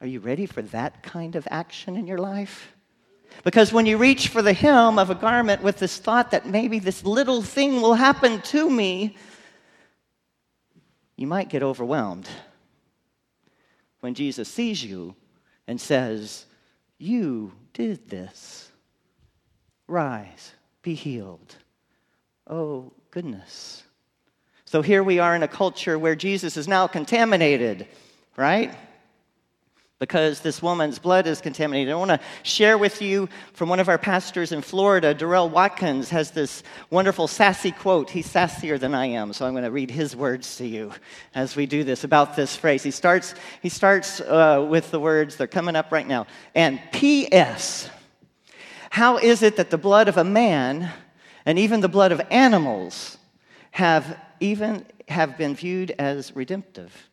Are 0.00 0.06
you 0.06 0.20
ready 0.20 0.46
for 0.46 0.62
that 0.62 1.02
kind 1.02 1.36
of 1.36 1.46
action 1.50 1.96
in 1.96 2.06
your 2.06 2.18
life? 2.18 2.72
Because 3.44 3.72
when 3.72 3.86
you 3.86 3.98
reach 3.98 4.28
for 4.28 4.42
the 4.42 4.52
hem 4.52 4.98
of 4.98 5.10
a 5.10 5.14
garment 5.14 5.62
with 5.62 5.78
this 5.78 5.98
thought 5.98 6.30
that 6.30 6.46
maybe 6.46 6.78
this 6.78 7.04
little 7.04 7.42
thing 7.42 7.80
will 7.80 7.94
happen 7.94 8.40
to 8.42 8.70
me, 8.70 9.16
you 11.22 11.28
might 11.28 11.48
get 11.48 11.62
overwhelmed 11.62 12.28
when 14.00 14.12
Jesus 14.12 14.48
sees 14.48 14.82
you 14.82 15.14
and 15.68 15.80
says, 15.80 16.46
You 16.98 17.52
did 17.74 18.08
this. 18.08 18.72
Rise, 19.86 20.50
be 20.82 20.94
healed. 20.94 21.54
Oh, 22.48 22.92
goodness. 23.12 23.84
So 24.64 24.82
here 24.82 25.04
we 25.04 25.20
are 25.20 25.36
in 25.36 25.44
a 25.44 25.48
culture 25.48 25.96
where 25.96 26.16
Jesus 26.16 26.56
is 26.56 26.66
now 26.66 26.88
contaminated, 26.88 27.86
right? 28.36 28.74
Because 30.02 30.40
this 30.40 30.60
woman's 30.60 30.98
blood 30.98 31.28
is 31.28 31.40
contaminated. 31.40 31.92
I 31.92 31.96
want 31.96 32.10
to 32.10 32.18
share 32.42 32.76
with 32.76 33.00
you 33.00 33.28
from 33.52 33.68
one 33.68 33.78
of 33.78 33.88
our 33.88 33.98
pastors 33.98 34.50
in 34.50 34.60
Florida, 34.60 35.14
Durrell 35.14 35.48
Watkins, 35.48 36.10
has 36.10 36.32
this 36.32 36.64
wonderful 36.90 37.28
sassy 37.28 37.70
quote. 37.70 38.10
He's 38.10 38.26
sassier 38.26 38.80
than 38.80 38.96
I 38.96 39.06
am, 39.06 39.32
so 39.32 39.46
I'm 39.46 39.52
going 39.52 39.62
to 39.62 39.70
read 39.70 39.92
his 39.92 40.16
words 40.16 40.56
to 40.56 40.66
you 40.66 40.90
as 41.36 41.54
we 41.54 41.66
do 41.66 41.84
this 41.84 42.02
about 42.02 42.34
this 42.34 42.56
phrase. 42.56 42.82
He 42.82 42.90
starts, 42.90 43.36
he 43.60 43.68
starts 43.68 44.20
uh, 44.20 44.66
with 44.68 44.90
the 44.90 44.98
words, 44.98 45.36
they're 45.36 45.46
coming 45.46 45.76
up 45.76 45.92
right 45.92 46.08
now. 46.08 46.26
And 46.52 46.80
P.S. 46.90 47.88
How 48.90 49.18
is 49.18 49.44
it 49.44 49.54
that 49.54 49.70
the 49.70 49.78
blood 49.78 50.08
of 50.08 50.16
a 50.16 50.24
man 50.24 50.90
and 51.46 51.60
even 51.60 51.80
the 51.80 51.88
blood 51.88 52.10
of 52.10 52.20
animals 52.28 53.18
have 53.70 54.18
even 54.40 54.84
have 55.06 55.38
been 55.38 55.54
viewed 55.54 55.92
as 55.92 56.34
redemptive? 56.34 57.08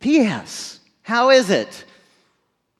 P.S. 0.00 0.80
How 1.06 1.30
is 1.30 1.50
it 1.50 1.84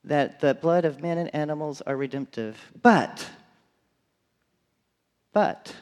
that 0.03 0.41
the 0.41 0.53
blood 0.53 0.85
of 0.85 1.01
men 1.01 1.17
and 1.17 1.33
animals 1.33 1.81
are 1.83 1.97
redemptive, 1.97 2.61
but, 2.83 3.25
but 5.33 5.73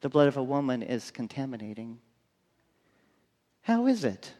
the 0.00 0.08
blood 0.08 0.28
of 0.28 0.38
a 0.38 0.42
woman 0.42 0.82
is 0.82 1.10
contaminating? 1.10 1.98
How 3.60 3.86
is 3.86 4.04
it? 4.04 4.32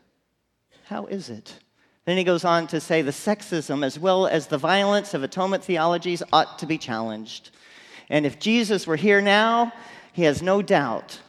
How 0.86 1.04
is 1.04 1.28
it? 1.28 1.58
Then 2.06 2.16
he 2.16 2.24
goes 2.24 2.46
on 2.46 2.66
to 2.68 2.80
say 2.80 3.02
the 3.02 3.10
sexism 3.10 3.84
as 3.84 3.98
well 3.98 4.26
as 4.26 4.46
the 4.46 4.56
violence 4.56 5.12
of 5.12 5.22
atonement 5.22 5.62
theologies 5.62 6.22
ought 6.32 6.58
to 6.60 6.66
be 6.66 6.78
challenged. 6.78 7.50
And 8.08 8.24
if 8.24 8.38
Jesus 8.38 8.86
were 8.86 8.96
here 8.96 9.20
now, 9.20 9.74
he 10.14 10.22
has 10.22 10.40
no 10.40 10.62
doubt 10.62 11.20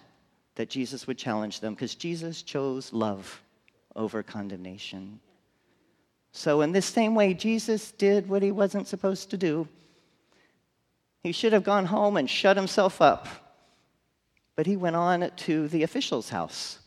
that 0.56 0.70
Jesus 0.70 1.08
would 1.08 1.18
challenge 1.18 1.60
them 1.60 1.74
because 1.74 1.94
Jesus 1.94 2.42
chose 2.42 2.94
love 2.94 3.44
over 3.98 4.24
condemnation. 4.24 5.20
So, 6.32 6.62
in 6.62 6.72
this 6.72 6.86
same 6.86 7.16
way, 7.16 7.34
Jesus 7.34 7.92
did 7.92 8.30
what 8.30 8.44
he 8.44 8.52
wasn't 8.52 8.88
supposed 8.88 9.32
to 9.32 9.38
do. 9.38 9.68
He 11.24 11.32
should 11.32 11.54
have 11.54 11.64
gone 11.64 11.86
home 11.86 12.18
and 12.18 12.30
shut 12.30 12.56
himself 12.56 13.02
up, 13.02 13.28
but 14.56 14.66
he 14.66 14.78
went 14.78 14.96
on 14.96 15.30
to 15.36 15.68
the 15.68 15.84
official's 15.84 16.30
house. 16.30 16.80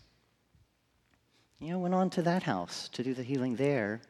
You 1.58 1.72
know, 1.72 1.78
went 1.78 1.94
on 1.94 2.10
to 2.10 2.22
that 2.22 2.42
house 2.42 2.88
to 2.90 3.02
do 3.02 3.14
the 3.14 3.22
healing 3.22 3.56
there. 3.56 4.00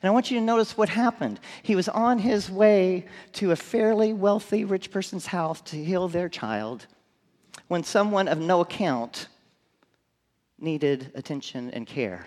And 0.00 0.08
I 0.08 0.12
want 0.12 0.30
you 0.30 0.38
to 0.38 0.44
notice 0.44 0.76
what 0.76 0.88
happened. 0.88 1.40
He 1.62 1.74
was 1.74 1.88
on 1.88 2.18
his 2.18 2.48
way 2.48 3.06
to 3.34 3.50
a 3.50 3.56
fairly 3.56 4.12
wealthy, 4.12 4.64
rich 4.64 4.90
person's 4.90 5.26
house 5.26 5.60
to 5.62 5.76
heal 5.82 6.06
their 6.08 6.28
child 6.28 6.86
when 7.68 7.82
someone 7.82 8.28
of 8.28 8.38
no 8.38 8.60
account 8.60 9.26
needed 10.58 11.10
attention 11.14 11.70
and 11.70 11.86
care 11.86 12.26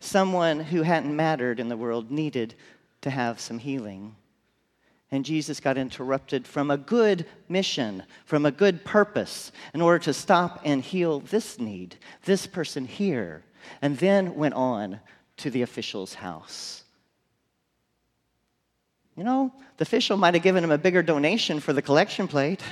someone 0.00 0.60
who 0.60 0.82
hadn't 0.82 1.14
mattered 1.14 1.60
in 1.60 1.68
the 1.68 1.76
world 1.76 2.10
needed 2.10 2.54
to 3.02 3.10
have 3.10 3.40
some 3.40 3.58
healing. 3.58 4.16
And 5.10 5.24
Jesus 5.24 5.60
got 5.60 5.78
interrupted 5.78 6.46
from 6.46 6.70
a 6.70 6.76
good 6.76 7.26
mission, 7.48 8.02
from 8.24 8.44
a 8.44 8.50
good 8.50 8.84
purpose, 8.84 9.52
in 9.72 9.80
order 9.80 10.00
to 10.00 10.12
stop 10.12 10.60
and 10.64 10.82
heal 10.82 11.20
this 11.20 11.60
need, 11.60 11.96
this 12.24 12.46
person 12.46 12.84
here, 12.84 13.44
and 13.80 13.96
then 13.98 14.34
went 14.34 14.54
on 14.54 15.00
to 15.38 15.50
the 15.50 15.62
official's 15.62 16.14
house. 16.14 16.82
You 19.16 19.24
know, 19.24 19.52
the 19.76 19.82
official 19.82 20.16
might 20.16 20.34
have 20.34 20.42
given 20.42 20.64
him 20.64 20.70
a 20.70 20.78
bigger 20.78 21.02
donation 21.02 21.60
for 21.60 21.72
the 21.72 21.82
collection 21.82 22.28
plate. 22.28 22.62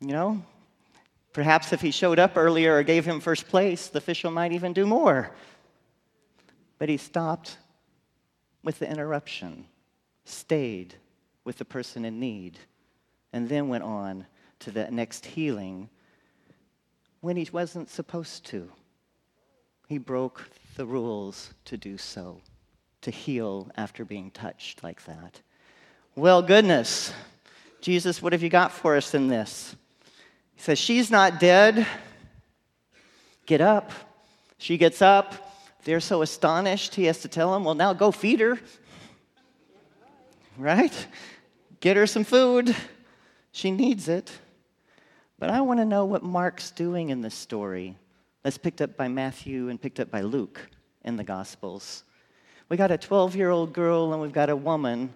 You 0.00 0.08
know, 0.08 0.42
perhaps 1.36 1.70
if 1.70 1.82
he 1.82 1.90
showed 1.90 2.18
up 2.18 2.34
earlier 2.34 2.78
or 2.78 2.82
gave 2.82 3.04
him 3.04 3.20
first 3.20 3.46
place, 3.46 3.88
the 3.88 3.98
official 3.98 4.30
might 4.30 4.52
even 4.52 4.72
do 4.72 4.86
more. 4.86 5.30
But 6.78 6.88
he 6.88 6.96
stopped 6.96 7.58
with 8.64 8.78
the 8.78 8.90
interruption, 8.90 9.66
stayed 10.24 10.94
with 11.44 11.58
the 11.58 11.64
person 11.66 12.06
in 12.06 12.18
need, 12.18 12.58
and 13.34 13.50
then 13.50 13.68
went 13.68 13.84
on 13.84 14.24
to 14.60 14.70
the 14.70 14.90
next 14.90 15.26
healing 15.26 15.90
when 17.20 17.36
he 17.36 17.46
wasn't 17.52 17.90
supposed 17.90 18.46
to. 18.46 18.72
He 19.88 19.98
broke 19.98 20.48
the 20.76 20.86
rules 20.86 21.52
to 21.66 21.76
do 21.76 21.98
so, 21.98 22.40
to 23.02 23.10
heal 23.10 23.70
after 23.76 24.06
being 24.06 24.30
touched 24.30 24.82
like 24.82 25.04
that. 25.04 25.42
Well, 26.14 26.40
goodness, 26.40 27.12
Jesus, 27.82 28.22
what 28.22 28.32
have 28.32 28.42
you 28.42 28.48
got 28.48 28.72
for 28.72 28.96
us 28.96 29.12
in 29.12 29.28
this? 29.28 29.76
He 30.56 30.62
says, 30.62 30.78
She's 30.78 31.10
not 31.10 31.38
dead. 31.38 31.86
Get 33.46 33.60
up. 33.60 33.92
She 34.58 34.76
gets 34.76 35.00
up. 35.00 35.34
They're 35.84 36.00
so 36.00 36.22
astonished, 36.22 36.96
he 36.96 37.04
has 37.04 37.20
to 37.20 37.28
tell 37.28 37.52
them, 37.52 37.62
Well, 37.64 37.76
now 37.76 37.92
go 37.92 38.10
feed 38.10 38.40
her. 38.40 38.58
Right? 40.58 41.06
Get 41.80 41.96
her 41.96 42.06
some 42.06 42.24
food. 42.24 42.74
She 43.52 43.70
needs 43.70 44.08
it. 44.08 44.32
But 45.38 45.50
I 45.50 45.60
want 45.60 45.80
to 45.80 45.84
know 45.84 46.04
what 46.06 46.22
Mark's 46.22 46.70
doing 46.70 47.10
in 47.10 47.20
this 47.20 47.34
story. 47.34 47.96
That's 48.42 48.58
picked 48.58 48.80
up 48.80 48.96
by 48.96 49.08
Matthew 49.08 49.68
and 49.68 49.80
picked 49.80 50.00
up 50.00 50.10
by 50.10 50.22
Luke 50.22 50.60
in 51.04 51.16
the 51.16 51.24
Gospels. 51.24 52.04
We 52.68 52.76
got 52.76 52.90
a 52.90 52.98
12 52.98 53.36
year 53.36 53.50
old 53.50 53.72
girl 53.72 54.12
and 54.12 54.22
we've 54.22 54.32
got 54.32 54.50
a 54.50 54.56
woman 54.56 55.12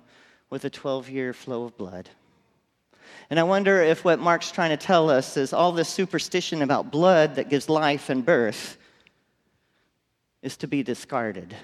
with 0.51 0.65
a 0.65 0.71
12 0.71 1.09
year 1.09 1.33
flow 1.33 1.65
of 1.65 1.77
blood. 1.77 2.11
And 3.31 3.39
I 3.39 3.45
wonder 3.45 3.81
if 3.81 4.05
what 4.05 4.19
Mark's 4.19 4.51
trying 4.51 4.71
to 4.71 4.77
tell 4.77 5.11
us 5.11 5.37
is 5.37 5.53
all 5.53 5.73
this 5.73 5.89
superstition 5.89 6.63
about 6.63 6.91
blood 6.91 7.37
that 7.37 7.49
gives 7.49 7.69
life 7.69 8.11
and 8.11 8.25
birth 8.25 8.77
is 10.43 10.57
to 10.59 10.67
be 10.67 10.83
discarded. 10.83 11.55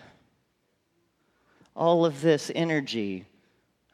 All 1.75 2.05
of 2.05 2.21
this 2.21 2.51
energy 2.55 3.25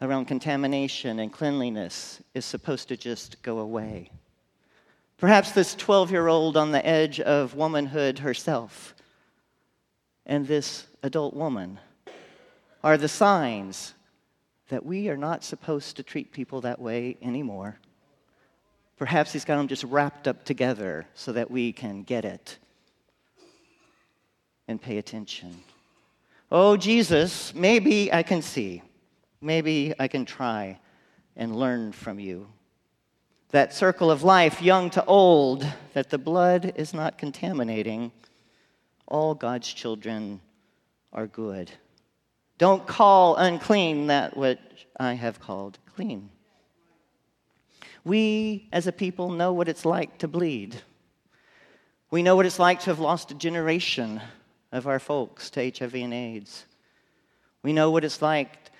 around 0.00 0.26
contamination 0.26 1.18
and 1.20 1.32
cleanliness 1.32 2.20
is 2.34 2.44
supposed 2.44 2.88
to 2.88 2.96
just 2.96 3.42
go 3.42 3.60
away. 3.60 4.10
Perhaps 5.18 5.52
this 5.52 5.74
12 5.74 6.10
year 6.10 6.26
old 6.26 6.56
on 6.56 6.72
the 6.72 6.84
edge 6.84 7.20
of 7.20 7.54
womanhood 7.54 8.18
herself 8.18 8.94
and 10.26 10.46
this 10.46 10.86
adult 11.02 11.34
woman 11.34 11.78
are 12.82 12.96
the 12.96 13.08
signs 13.08 13.94
that 14.72 14.86
we 14.86 15.10
are 15.10 15.18
not 15.18 15.44
supposed 15.44 15.96
to 15.96 16.02
treat 16.02 16.32
people 16.32 16.62
that 16.62 16.80
way 16.80 17.14
anymore. 17.20 17.76
Perhaps 18.96 19.34
he's 19.34 19.44
got 19.44 19.58
them 19.58 19.68
just 19.68 19.84
wrapped 19.84 20.26
up 20.26 20.46
together 20.46 21.04
so 21.12 21.30
that 21.32 21.50
we 21.50 21.74
can 21.74 22.02
get 22.04 22.24
it 22.24 22.56
and 24.66 24.80
pay 24.80 24.96
attention. 24.96 25.62
Oh, 26.50 26.78
Jesus, 26.78 27.54
maybe 27.54 28.10
I 28.10 28.22
can 28.22 28.40
see. 28.40 28.80
Maybe 29.42 29.92
I 29.98 30.08
can 30.08 30.24
try 30.24 30.78
and 31.36 31.54
learn 31.54 31.92
from 31.92 32.18
you. 32.18 32.48
That 33.50 33.74
circle 33.74 34.10
of 34.10 34.22
life, 34.22 34.62
young 34.62 34.88
to 34.90 35.04
old, 35.04 35.66
that 35.92 36.08
the 36.08 36.16
blood 36.16 36.72
is 36.76 36.94
not 36.94 37.18
contaminating. 37.18 38.10
All 39.06 39.34
God's 39.34 39.70
children 39.70 40.40
are 41.12 41.26
good. 41.26 41.70
Don't 42.62 42.86
call 42.86 43.34
unclean 43.34 44.06
that 44.06 44.36
which 44.36 44.86
I 44.96 45.14
have 45.14 45.40
called 45.40 45.80
clean. 45.96 46.30
We, 48.04 48.68
as 48.72 48.86
a 48.86 48.92
people, 48.92 49.30
know 49.30 49.52
what 49.52 49.66
it's 49.66 49.84
like 49.84 50.18
to 50.18 50.28
bleed. 50.28 50.80
We 52.12 52.22
know 52.22 52.36
what 52.36 52.46
it's 52.46 52.60
like 52.60 52.78
to 52.82 52.86
have 52.86 53.00
lost 53.00 53.32
a 53.32 53.34
generation 53.34 54.20
of 54.70 54.86
our 54.86 55.00
folks 55.00 55.50
to 55.50 55.72
HIV 55.76 55.96
and 55.96 56.14
AIDS. 56.14 56.64
We 57.64 57.72
know 57.72 57.90
what 57.90 58.04
it's 58.04 58.22
like 58.22 58.70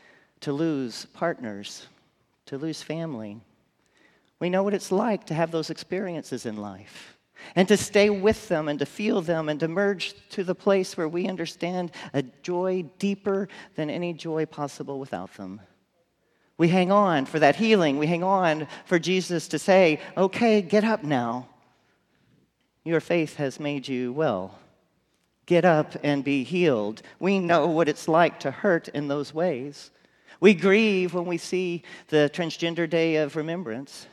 to 0.43 0.53
lose 0.53 1.07
partners, 1.07 1.89
to 2.47 2.59
lose 2.59 2.85
family. 2.85 3.41
We 4.39 4.49
know 4.49 4.63
what 4.63 4.75
it's 4.75 4.93
like 4.93 5.27
to 5.27 5.35
have 5.35 5.51
those 5.51 5.71
experiences 5.71 6.47
in 6.47 6.57
life 6.57 7.17
and 7.55 7.69
to 7.69 7.77
stay 7.77 8.11
with 8.11 8.49
them 8.49 8.69
and 8.69 8.79
to 8.79 8.87
feel 8.87 9.21
them 9.21 9.49
and 9.49 9.61
to 9.61 9.69
merge 9.69 10.15
to 10.31 10.45
the 10.45 10.55
place 10.55 10.97
where 10.97 11.09
we 11.09 11.29
understand 11.29 11.91
a 12.13 12.23
joy 12.43 12.85
deeper 12.99 13.49
than 13.75 13.91
any 13.91 14.13
joy 14.13 14.47
possible 14.47 14.99
without 14.99 15.33
them. 15.35 15.61
We 16.59 16.69
hang 16.69 16.93
on 16.93 17.27
for 17.27 17.39
that 17.39 17.57
healing. 17.57 17.99
We 17.99 18.07
hang 18.07 18.23
on 18.23 18.69
for 18.85 18.99
Jesus 18.99 19.49
to 19.49 19.59
say, 19.59 20.01
okay, 20.17 20.63
get 20.63 20.85
up 20.85 21.03
now. 21.03 21.49
Your 22.85 23.01
faith 23.01 23.37
has 23.37 23.59
made 23.61 23.89
you 23.89 24.13
well. 24.13 24.59
Get 25.47 25.65
up 25.65 25.97
and 26.03 26.23
be 26.23 26.45
healed. 26.45 27.03
We 27.19 27.39
know 27.39 27.67
what 27.67 27.89
it's 27.89 28.09
like 28.09 28.41
to 28.41 28.51
hurt 28.51 28.89
in 28.89 29.09
those 29.09 29.35
ways. 29.35 29.91
We 30.41 30.55
grieve 30.55 31.15
when 31.15 31.27
we 31.27 31.39
see 31.39 31.83
the 32.09 32.31
Transgender 32.33 32.89
Day 32.89 33.17
of 33.17 33.37
Remembrance, 33.37 34.07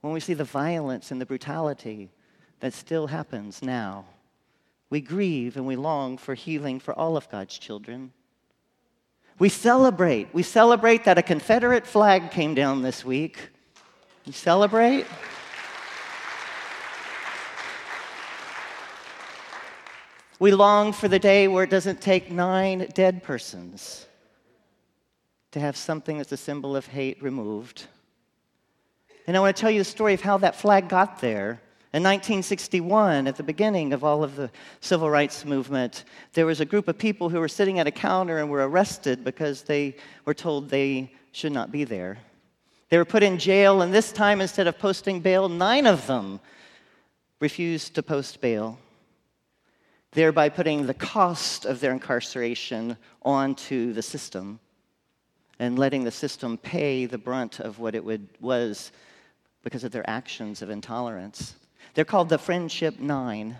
when 0.00 0.12
we 0.12 0.20
see 0.20 0.34
the 0.34 0.44
violence 0.44 1.10
and 1.10 1.20
the 1.20 1.26
brutality 1.26 2.10
that 2.64 2.72
still 2.72 3.08
happens 3.08 3.60
now. 3.60 4.06
We 4.88 5.02
grieve 5.02 5.58
and 5.58 5.66
we 5.66 5.76
long 5.76 6.16
for 6.16 6.32
healing 6.32 6.80
for 6.80 6.98
all 6.98 7.14
of 7.14 7.28
God's 7.28 7.58
children. 7.58 8.10
We 9.38 9.50
celebrate. 9.50 10.32
We 10.32 10.42
celebrate 10.42 11.04
that 11.04 11.18
a 11.18 11.22
Confederate 11.22 11.86
flag 11.86 12.30
came 12.30 12.54
down 12.54 12.80
this 12.80 13.04
week. 13.04 13.50
We 14.24 14.32
celebrate. 14.32 15.04
We 20.38 20.50
long 20.50 20.94
for 20.94 21.08
the 21.08 21.18
day 21.18 21.48
where 21.48 21.64
it 21.64 21.70
doesn't 21.70 22.00
take 22.00 22.30
nine 22.30 22.88
dead 22.94 23.22
persons 23.22 24.06
to 25.50 25.60
have 25.60 25.76
something 25.76 26.16
that's 26.16 26.32
a 26.32 26.38
symbol 26.38 26.76
of 26.76 26.86
hate 26.86 27.22
removed. 27.22 27.88
And 29.26 29.36
I 29.36 29.40
want 29.40 29.54
to 29.54 29.60
tell 29.60 29.70
you 29.70 29.80
the 29.80 29.84
story 29.84 30.14
of 30.14 30.22
how 30.22 30.38
that 30.38 30.56
flag 30.56 30.88
got 30.88 31.20
there. 31.20 31.60
In 31.94 32.02
1961, 32.02 33.28
at 33.28 33.36
the 33.36 33.44
beginning 33.44 33.92
of 33.92 34.02
all 34.02 34.24
of 34.24 34.34
the 34.34 34.50
civil 34.80 35.08
rights 35.08 35.44
movement, 35.44 36.02
there 36.32 36.44
was 36.44 36.58
a 36.58 36.64
group 36.64 36.88
of 36.88 36.98
people 36.98 37.28
who 37.28 37.38
were 37.38 37.46
sitting 37.46 37.78
at 37.78 37.86
a 37.86 37.92
counter 37.92 38.38
and 38.38 38.50
were 38.50 38.68
arrested 38.68 39.22
because 39.22 39.62
they 39.62 39.94
were 40.24 40.34
told 40.34 40.68
they 40.68 41.12
should 41.30 41.52
not 41.52 41.70
be 41.70 41.84
there. 41.84 42.18
They 42.88 42.98
were 42.98 43.04
put 43.04 43.22
in 43.22 43.38
jail, 43.38 43.80
and 43.80 43.94
this 43.94 44.10
time, 44.10 44.40
instead 44.40 44.66
of 44.66 44.76
posting 44.76 45.20
bail, 45.20 45.48
nine 45.48 45.86
of 45.86 46.08
them 46.08 46.40
refused 47.38 47.94
to 47.94 48.02
post 48.02 48.40
bail, 48.40 48.76
thereby 50.10 50.48
putting 50.48 50.86
the 50.86 50.94
cost 50.94 51.64
of 51.64 51.78
their 51.78 51.92
incarceration 51.92 52.96
onto 53.22 53.92
the 53.92 54.02
system 54.02 54.58
and 55.60 55.78
letting 55.78 56.02
the 56.02 56.10
system 56.10 56.58
pay 56.58 57.06
the 57.06 57.18
brunt 57.18 57.60
of 57.60 57.78
what 57.78 57.94
it 57.94 58.04
would, 58.04 58.26
was 58.40 58.90
because 59.62 59.84
of 59.84 59.92
their 59.92 60.10
actions 60.10 60.60
of 60.60 60.70
intolerance. 60.70 61.54
They're 61.94 62.04
called 62.04 62.28
the 62.28 62.38
Friendship 62.38 62.98
Nine. 62.98 63.56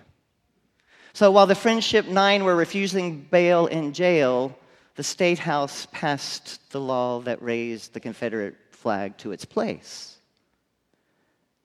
So 1.13 1.31
while 1.31 1.47
the 1.47 1.55
Friendship 1.55 2.07
Nine 2.07 2.45
were 2.45 2.57
refusing 2.57 3.21
bail 3.21 3.67
in 3.67 3.93
jail, 3.93 4.59
the 4.97 5.05
State 5.05 5.39
House 5.39 5.87
passed 5.93 6.71
the 6.71 6.81
law 6.81 7.21
that 7.21 7.41
raised 7.41 7.93
the 7.93 8.01
Confederate 8.01 8.57
flag 8.71 9.17
to 9.19 9.33
its 9.33 9.45
place. 9.45 10.19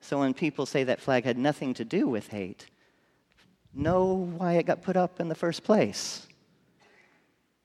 So 0.00 0.20
when 0.20 0.34
people 0.34 0.66
say 0.66 0.84
that 0.84 1.00
flag 1.00 1.24
had 1.24 1.36
nothing 1.36 1.74
to 1.74 1.84
do 1.84 2.08
with 2.08 2.28
hate, 2.28 2.66
know 3.74 4.14
why 4.36 4.54
it 4.54 4.66
got 4.66 4.82
put 4.82 4.96
up 4.96 5.20
in 5.20 5.28
the 5.28 5.34
first 5.34 5.64
place. 5.64 6.26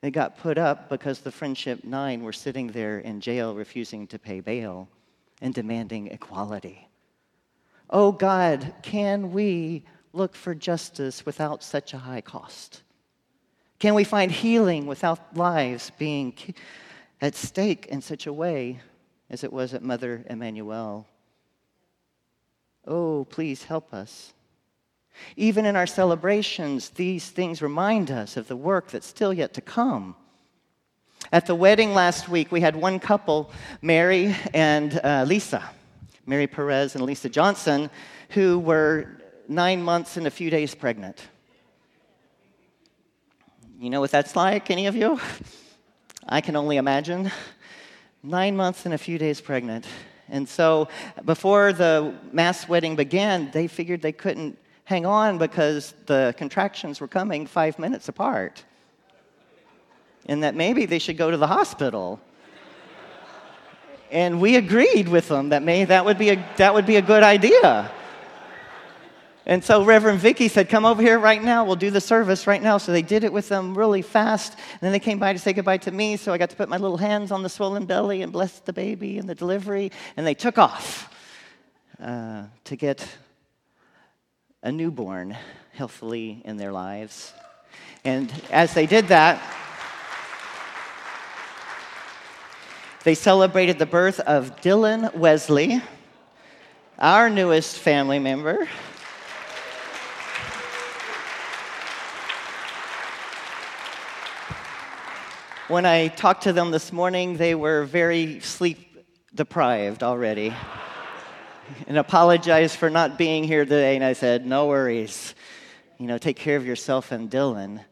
It 0.01 0.11
got 0.11 0.37
put 0.37 0.57
up 0.57 0.89
because 0.89 1.19
the 1.19 1.31
Friendship 1.31 1.83
Nine 1.83 2.23
were 2.23 2.33
sitting 2.33 2.67
there 2.67 2.99
in 2.99 3.21
jail 3.21 3.55
refusing 3.55 4.07
to 4.07 4.19
pay 4.19 4.39
bail 4.39 4.87
and 5.41 5.53
demanding 5.53 6.07
equality. 6.07 6.87
Oh 7.89 8.11
God, 8.11 8.73
can 8.81 9.31
we 9.31 9.83
look 10.13 10.35
for 10.35 10.55
justice 10.55 11.25
without 11.25 11.63
such 11.63 11.93
a 11.93 11.97
high 11.97 12.21
cost? 12.21 12.81
Can 13.79 13.93
we 13.93 14.03
find 14.03 14.31
healing 14.31 14.87
without 14.87 15.35
lives 15.35 15.91
being 15.97 16.33
at 17.21 17.35
stake 17.35 17.85
in 17.87 18.01
such 18.01 18.25
a 18.25 18.33
way 18.33 18.79
as 19.29 19.43
it 19.43 19.51
was 19.51 19.73
at 19.73 19.83
Mother 19.83 20.23
Emanuel? 20.29 21.05
Oh, 22.87 23.25
please 23.29 23.63
help 23.63 23.93
us. 23.93 24.33
Even 25.35 25.65
in 25.65 25.75
our 25.75 25.87
celebrations, 25.87 26.89
these 26.89 27.29
things 27.29 27.61
remind 27.61 28.11
us 28.11 28.37
of 28.37 28.47
the 28.47 28.55
work 28.55 28.87
that's 28.87 29.07
still 29.07 29.33
yet 29.33 29.53
to 29.53 29.61
come. 29.61 30.15
At 31.31 31.47
the 31.47 31.55
wedding 31.55 31.93
last 31.93 32.29
week, 32.29 32.51
we 32.51 32.61
had 32.61 32.75
one 32.75 32.99
couple, 32.99 33.51
Mary 33.81 34.35
and 34.53 34.99
uh, 35.03 35.25
Lisa, 35.27 35.63
Mary 36.25 36.47
Perez 36.47 36.95
and 36.95 37.03
Lisa 37.03 37.29
Johnson, 37.29 37.89
who 38.29 38.59
were 38.59 39.07
nine 39.47 39.81
months 39.81 40.17
and 40.17 40.25
a 40.25 40.31
few 40.31 40.49
days 40.49 40.73
pregnant. 40.73 41.21
You 43.79 43.89
know 43.89 43.99
what 43.99 44.11
that's 44.11 44.35
like, 44.35 44.71
any 44.71 44.87
of 44.87 44.95
you? 44.95 45.19
I 46.27 46.41
can 46.41 46.55
only 46.55 46.77
imagine. 46.77 47.31
Nine 48.23 48.55
months 48.55 48.85
and 48.85 48.93
a 48.93 48.97
few 48.97 49.17
days 49.19 49.39
pregnant. 49.39 49.85
And 50.29 50.49
so 50.49 50.87
before 51.25 51.73
the 51.73 52.15
mass 52.31 52.67
wedding 52.67 52.95
began, 52.95 53.51
they 53.51 53.67
figured 53.67 54.01
they 54.01 54.11
couldn't 54.11 54.57
hang 54.85 55.05
on 55.05 55.37
because 55.37 55.93
the 56.07 56.33
contractions 56.37 56.99
were 56.99 57.07
coming 57.07 57.45
five 57.45 57.77
minutes 57.77 58.07
apart. 58.07 58.63
And 60.25 60.41
that 60.41 60.55
maybe 60.55 60.87
they 60.87 60.97
should 60.97 61.17
go 61.17 61.29
to 61.29 61.37
the 61.37 61.47
hospital. 61.47 62.19
And 64.11 64.39
we 64.39 64.55
agreed 64.55 65.07
with 65.07 65.27
them 65.27 65.49
that 65.49 65.63
maybe 65.63 65.85
that 65.85 66.05
would 66.05 66.17
be 66.17 66.29
a, 66.29 66.49
that 66.57 66.73
would 66.73 66.85
be 66.85 66.95
a 66.97 67.01
good 67.01 67.23
idea. 67.23 67.91
And 69.47 69.63
so 69.63 69.83
Reverend 69.83 70.19
Vicky 70.19 70.47
said, 70.47 70.69
Come 70.69 70.85
over 70.85 71.01
here 71.01 71.19
right 71.19 71.43
now. 71.43 71.65
We'll 71.65 71.75
do 71.75 71.91
the 71.91 72.01
service 72.01 72.47
right 72.47 72.61
now. 72.61 72.79
So 72.79 72.91
they 72.91 73.03
did 73.03 73.23
it 73.23 73.31
with 73.31 73.47
them 73.47 73.77
really 73.77 74.01
fast. 74.01 74.53
And 74.53 74.81
then 74.81 74.91
they 74.91 74.99
came 74.99 75.19
by 75.19 75.33
to 75.33 75.39
say 75.39 75.53
goodbye 75.53 75.77
to 75.77 75.91
me. 75.91 76.17
So 76.17 76.33
I 76.33 76.37
got 76.37 76.49
to 76.49 76.55
put 76.55 76.67
my 76.67 76.77
little 76.77 76.97
hands 76.97 77.31
on 77.31 77.43
the 77.43 77.49
swollen 77.49 77.85
belly 77.85 78.23
and 78.23 78.31
bless 78.31 78.59
the 78.59 78.73
baby 78.73 79.19
and 79.19 79.29
the 79.29 79.35
delivery. 79.35 79.91
And 80.17 80.25
they 80.25 80.33
took 80.33 80.57
off 80.57 81.13
uh, 81.99 82.45
to 82.63 82.75
get 82.75 83.07
a 84.63 84.71
newborn 84.71 85.37
healthily 85.73 86.41
in 86.43 86.57
their 86.57 86.71
lives. 86.71 87.31
And 88.03 88.33
as 88.49 88.73
they 88.73 88.87
did 88.87 89.09
that, 89.09 89.41
they 93.05 93.13
celebrated 93.13 93.77
the 93.77 93.85
birth 93.85 94.19
of 94.21 94.55
Dylan 94.61 95.13
Wesley, 95.13 95.79
our 96.97 97.29
newest 97.29 97.77
family 97.77 98.17
member. 98.17 98.67
When 105.67 105.85
I 105.85 106.07
talked 106.07 106.43
to 106.43 106.53
them 106.53 106.71
this 106.71 106.91
morning, 106.91 107.37
they 107.37 107.53
were 107.53 107.85
very 107.85 108.39
sleep 108.39 108.97
deprived 109.35 110.01
already 110.01 110.51
and 111.87 111.99
apologized 111.99 112.75
for 112.75 112.89
not 112.89 113.19
being 113.19 113.43
here 113.43 113.65
today. 113.65 113.95
And 113.95 114.03
I 114.03 114.13
said, 114.13 114.47
No 114.47 114.65
worries. 114.65 115.35
You 115.99 116.07
know, 116.07 116.17
take 116.17 116.37
care 116.37 116.57
of 116.57 116.65
yourself 116.65 117.11
and 117.11 117.29
Dylan. 117.29 117.85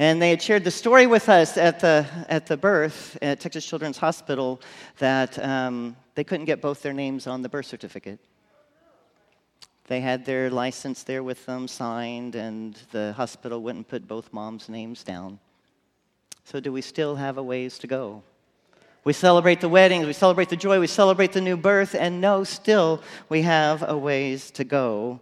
And 0.00 0.22
they 0.22 0.30
had 0.30 0.40
shared 0.40 0.64
the 0.64 0.70
story 0.70 1.06
with 1.06 1.28
us 1.28 1.58
at 1.58 1.80
the, 1.80 2.06
at 2.26 2.46
the 2.46 2.56
birth 2.56 3.18
at 3.20 3.38
Texas 3.38 3.66
Children's 3.66 3.98
Hospital 3.98 4.58
that 4.96 5.38
um, 5.38 5.94
they 6.14 6.24
couldn't 6.24 6.46
get 6.46 6.62
both 6.62 6.80
their 6.80 6.94
names 6.94 7.26
on 7.26 7.42
the 7.42 7.50
birth 7.50 7.66
certificate. 7.66 8.18
They 9.88 10.00
had 10.00 10.24
their 10.24 10.48
license 10.48 11.02
there 11.02 11.22
with 11.22 11.44
them 11.44 11.68
signed, 11.68 12.34
and 12.34 12.78
the 12.92 13.12
hospital 13.12 13.60
wouldn't 13.60 13.88
put 13.88 14.08
both 14.08 14.32
moms' 14.32 14.70
names 14.70 15.04
down. 15.04 15.38
So, 16.44 16.60
do 16.60 16.72
we 16.72 16.80
still 16.80 17.16
have 17.16 17.36
a 17.36 17.42
ways 17.42 17.78
to 17.80 17.86
go? 17.86 18.22
We 19.04 19.12
celebrate 19.12 19.60
the 19.60 19.68
weddings, 19.68 20.06
we 20.06 20.14
celebrate 20.14 20.48
the 20.48 20.56
joy, 20.56 20.80
we 20.80 20.86
celebrate 20.86 21.32
the 21.32 21.42
new 21.42 21.58
birth, 21.58 21.94
and 21.94 22.22
no, 22.22 22.44
still 22.44 23.02
we 23.28 23.42
have 23.42 23.86
a 23.86 23.98
ways 23.98 24.50
to 24.52 24.64
go. 24.64 25.20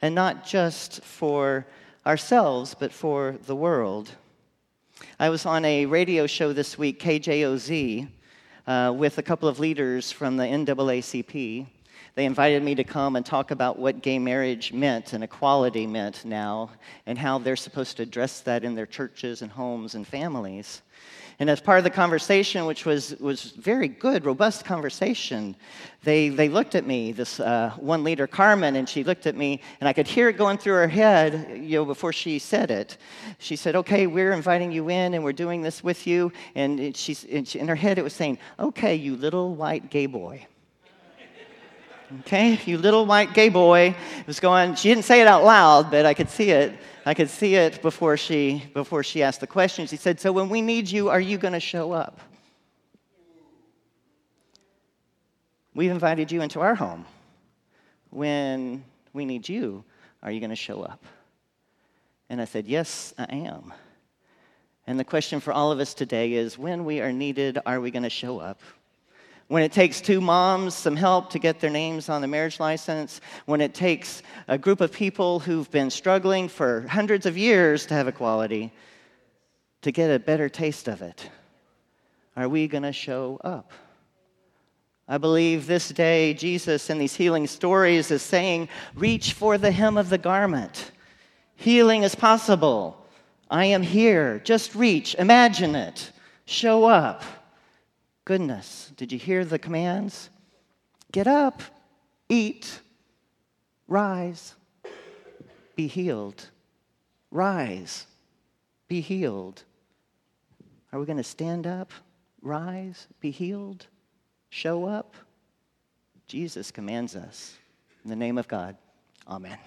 And 0.00 0.14
not 0.14 0.46
just 0.46 1.04
for 1.04 1.66
ourselves, 2.06 2.74
but 2.78 2.92
for 2.92 3.36
the 3.46 3.56
world. 3.56 4.10
I 5.18 5.30
was 5.30 5.46
on 5.46 5.64
a 5.64 5.86
radio 5.86 6.26
show 6.26 6.52
this 6.52 6.76
week, 6.76 7.00
KJOZ, 7.00 8.08
uh, 8.66 8.94
with 8.96 9.18
a 9.18 9.22
couple 9.22 9.48
of 9.48 9.58
leaders 9.58 10.12
from 10.12 10.36
the 10.36 10.44
NAACP. 10.44 11.66
They 12.14 12.24
invited 12.26 12.62
me 12.62 12.74
to 12.76 12.84
come 12.84 13.16
and 13.16 13.24
talk 13.24 13.50
about 13.50 13.78
what 13.78 14.02
gay 14.02 14.18
marriage 14.18 14.72
meant 14.72 15.14
and 15.14 15.24
equality 15.24 15.86
meant 15.86 16.24
now, 16.24 16.70
and 17.06 17.18
how 17.18 17.38
they're 17.38 17.56
supposed 17.56 17.96
to 17.96 18.04
address 18.04 18.40
that 18.40 18.64
in 18.64 18.74
their 18.74 18.86
churches 18.86 19.42
and 19.42 19.50
homes 19.50 19.94
and 19.94 20.06
families. 20.06 20.82
And 21.38 21.50
as 21.50 21.60
part 21.60 21.78
of 21.78 21.84
the 21.84 21.90
conversation, 21.90 22.64
which 22.66 22.84
was, 22.84 23.16
was 23.18 23.42
very 23.52 23.88
good, 23.88 24.24
robust 24.24 24.64
conversation, 24.64 25.56
they, 26.04 26.28
they 26.28 26.48
looked 26.48 26.74
at 26.74 26.86
me, 26.86 27.12
this 27.12 27.40
uh, 27.40 27.72
one 27.78 28.04
leader, 28.04 28.26
Carmen, 28.26 28.76
and 28.76 28.88
she 28.88 29.02
looked 29.02 29.26
at 29.26 29.34
me, 29.34 29.60
and 29.80 29.88
I 29.88 29.92
could 29.92 30.06
hear 30.06 30.28
it 30.28 30.36
going 30.36 30.58
through 30.58 30.74
her 30.74 30.88
head, 30.88 31.58
you 31.62 31.78
know, 31.78 31.84
before 31.84 32.12
she 32.12 32.38
said 32.38 32.70
it. 32.70 32.98
She 33.38 33.56
said, 33.56 33.74
okay, 33.76 34.06
we're 34.06 34.32
inviting 34.32 34.70
you 34.70 34.88
in, 34.90 35.14
and 35.14 35.24
we're 35.24 35.32
doing 35.32 35.62
this 35.62 35.82
with 35.82 36.06
you. 36.06 36.32
And, 36.54 36.96
she, 36.96 37.16
in 37.54 37.68
her 37.68 37.74
head, 37.74 37.98
it 37.98 38.04
was 38.04 38.12
saying, 38.12 38.38
okay, 38.58 38.94
you 38.94 39.16
little 39.16 39.54
white 39.54 39.90
gay 39.90 40.06
boy. 40.06 40.46
Okay, 42.20 42.60
you 42.66 42.76
little 42.76 43.06
white 43.06 43.32
gay 43.32 43.48
boy 43.48 43.96
was 44.26 44.38
going, 44.38 44.74
she 44.74 44.88
didn't 44.90 45.04
say 45.04 45.22
it 45.22 45.26
out 45.26 45.42
loud, 45.42 45.90
but 45.90 46.04
I 46.04 46.12
could 46.12 46.28
see 46.28 46.50
it. 46.50 46.78
I 47.06 47.14
could 47.14 47.30
see 47.30 47.54
it 47.54 47.80
before 47.82 48.16
she, 48.16 48.62
before 48.74 49.02
she 49.02 49.22
asked 49.22 49.40
the 49.40 49.46
question. 49.46 49.86
She 49.86 49.96
said, 49.96 50.20
So 50.20 50.30
when 50.30 50.48
we 50.48 50.60
need 50.60 50.90
you, 50.90 51.08
are 51.08 51.20
you 51.20 51.38
going 51.38 51.54
to 51.54 51.60
show 51.60 51.92
up? 51.92 52.20
We've 55.74 55.90
invited 55.90 56.30
you 56.30 56.42
into 56.42 56.60
our 56.60 56.74
home. 56.74 57.04
When 58.10 58.84
we 59.12 59.24
need 59.24 59.48
you, 59.48 59.84
are 60.22 60.30
you 60.30 60.40
going 60.40 60.50
to 60.50 60.56
show 60.56 60.82
up? 60.82 61.04
And 62.28 62.40
I 62.40 62.44
said, 62.44 62.66
Yes, 62.66 63.14
I 63.18 63.34
am. 63.34 63.72
And 64.86 65.00
the 65.00 65.04
question 65.04 65.40
for 65.40 65.52
all 65.52 65.72
of 65.72 65.80
us 65.80 65.94
today 65.94 66.34
is 66.34 66.58
when 66.58 66.84
we 66.84 67.00
are 67.00 67.12
needed, 67.12 67.58
are 67.64 67.80
we 67.80 67.90
going 67.90 68.02
to 68.02 68.10
show 68.10 68.38
up? 68.38 68.60
When 69.48 69.62
it 69.62 69.72
takes 69.72 70.00
two 70.00 70.20
moms 70.20 70.74
some 70.74 70.96
help 70.96 71.30
to 71.30 71.38
get 71.38 71.60
their 71.60 71.70
names 71.70 72.08
on 72.08 72.20
the 72.20 72.26
marriage 72.26 72.58
license, 72.58 73.20
when 73.46 73.60
it 73.60 73.74
takes 73.74 74.22
a 74.48 74.56
group 74.56 74.80
of 74.80 74.92
people 74.92 75.38
who've 75.38 75.70
been 75.70 75.90
struggling 75.90 76.48
for 76.48 76.86
hundreds 76.88 77.26
of 77.26 77.36
years 77.36 77.86
to 77.86 77.94
have 77.94 78.08
equality 78.08 78.72
to 79.82 79.92
get 79.92 80.10
a 80.10 80.18
better 80.18 80.48
taste 80.48 80.88
of 80.88 81.02
it, 81.02 81.28
are 82.36 82.48
we 82.48 82.66
going 82.66 82.82
to 82.82 82.92
show 82.92 83.38
up? 83.44 83.72
I 85.06 85.18
believe 85.18 85.66
this 85.66 85.90
day 85.90 86.32
Jesus 86.32 86.88
in 86.88 86.96
these 86.96 87.14
healing 87.14 87.46
stories 87.46 88.10
is 88.10 88.22
saying, 88.22 88.70
reach 88.94 89.34
for 89.34 89.58
the 89.58 89.70
hem 89.70 89.98
of 89.98 90.08
the 90.08 90.18
garment. 90.18 90.92
Healing 91.56 92.02
is 92.02 92.14
possible. 92.14 93.06
I 93.50 93.66
am 93.66 93.82
here. 93.82 94.40
Just 94.40 94.74
reach, 94.74 95.14
imagine 95.16 95.76
it, 95.76 96.10
show 96.46 96.84
up. 96.84 97.22
Goodness, 98.24 98.90
did 98.96 99.12
you 99.12 99.18
hear 99.18 99.44
the 99.44 99.58
commands? 99.58 100.30
Get 101.12 101.26
up, 101.26 101.62
eat, 102.28 102.80
rise, 103.86 104.54
be 105.76 105.86
healed. 105.86 106.48
Rise, 107.30 108.06
be 108.88 109.00
healed. 109.02 109.64
Are 110.92 110.98
we 111.00 111.04
going 111.04 111.18
to 111.18 111.24
stand 111.24 111.66
up, 111.66 111.92
rise, 112.40 113.08
be 113.20 113.30
healed, 113.30 113.86
show 114.48 114.86
up? 114.86 115.16
Jesus 116.26 116.70
commands 116.70 117.16
us. 117.16 117.58
In 118.04 118.10
the 118.10 118.16
name 118.16 118.38
of 118.38 118.48
God, 118.48 118.76
amen. 119.28 119.58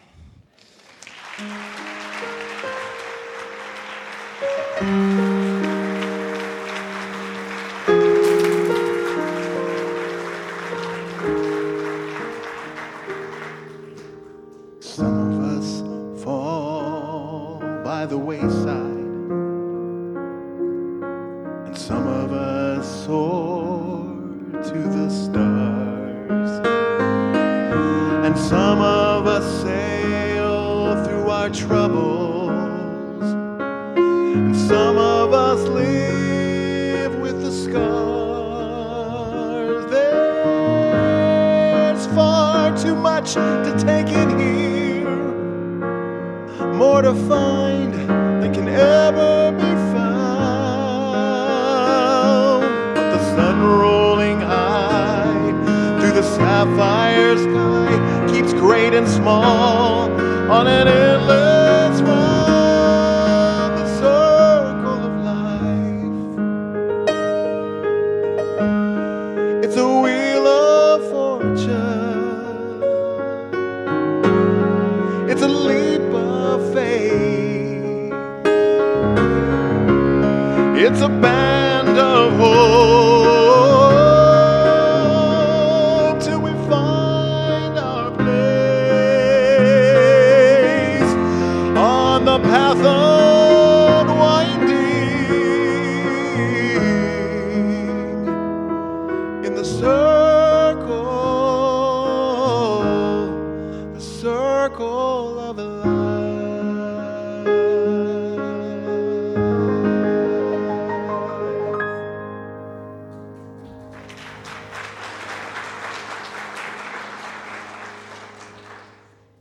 the 18.09 18.17
wayside. 18.17 18.65
And 21.67 21.77
some 21.77 22.07
of 22.07 22.31
us 22.31 23.05
soar 23.05 24.05
to 24.53 24.79
the 24.97 25.09
stars. 25.09 26.51
And 28.25 28.37
some 28.37 28.79
of 28.79 29.27
us 29.27 29.43
sail 29.61 31.03
through 31.03 31.29
our 31.29 31.49
troubles. 31.49 32.49
And 33.97 34.55
some 34.55 34.97
of 34.97 35.33
us 35.33 35.59
live 35.67 37.19
with 37.19 37.41
the 37.41 37.51
scars. 37.51 37.85
There's 39.91 42.07
far 42.15 42.77
too 42.77 42.95
much 42.95 43.33
to 43.33 43.75
take 43.77 44.07
in 44.07 44.39
here 44.39 44.86
more 46.65 47.01
to 47.01 47.13
find 47.13 47.93
than 47.93 48.53
can 48.53 48.67
ever 48.67 49.51
be 49.51 49.71
found. 49.93 50.17
But 52.95 53.11
the 53.11 53.19
sun 53.35 53.61
rolling 53.61 54.39
high 54.41 55.51
through 55.99 56.13
the 56.13 56.23
sapphire 56.23 57.37
sky 57.37 58.27
keeps 58.31 58.53
great 58.53 58.93
and 58.93 59.07
small 59.07 60.09
on 60.51 60.67
an 60.67 60.87
endless 60.87 62.01
ride. 62.01 62.26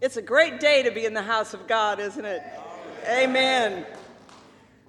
It's 0.07 0.17
a 0.17 0.23
great 0.23 0.61
day 0.61 0.85
to 0.85 0.93
be 0.93 1.05
in 1.05 1.15
the 1.15 1.23
house 1.23 1.53
of 1.53 1.67
God, 1.67 1.99
isn't 1.99 2.25
it? 2.25 2.41
Amen. 3.09 3.85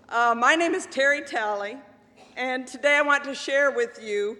Uh, 0.08 0.36
my 0.38 0.53
name 0.53 0.75
is 0.75 0.86
Terry 0.86 1.23
Talley, 1.23 1.75
and 2.36 2.67
today 2.67 2.97
I 2.97 3.01
want 3.01 3.23
to 3.23 3.34
share 3.34 3.71
with 3.71 3.99
you 3.99 4.38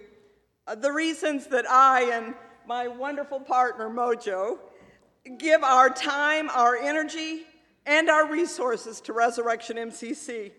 uh, 0.68 0.76
the 0.76 0.92
reasons 0.92 1.48
that 1.48 1.68
I 1.68 2.02
and 2.12 2.32
my 2.64 2.86
wonderful 2.86 3.40
partner, 3.40 3.90
Mojo, 3.90 4.58
give 5.36 5.64
our 5.64 5.90
time, 5.90 6.48
our 6.50 6.76
energy, 6.76 7.42
and 7.84 8.08
our 8.08 8.30
resources 8.30 9.00
to 9.00 9.12
Resurrection 9.12 9.78
MCC. 9.78 10.52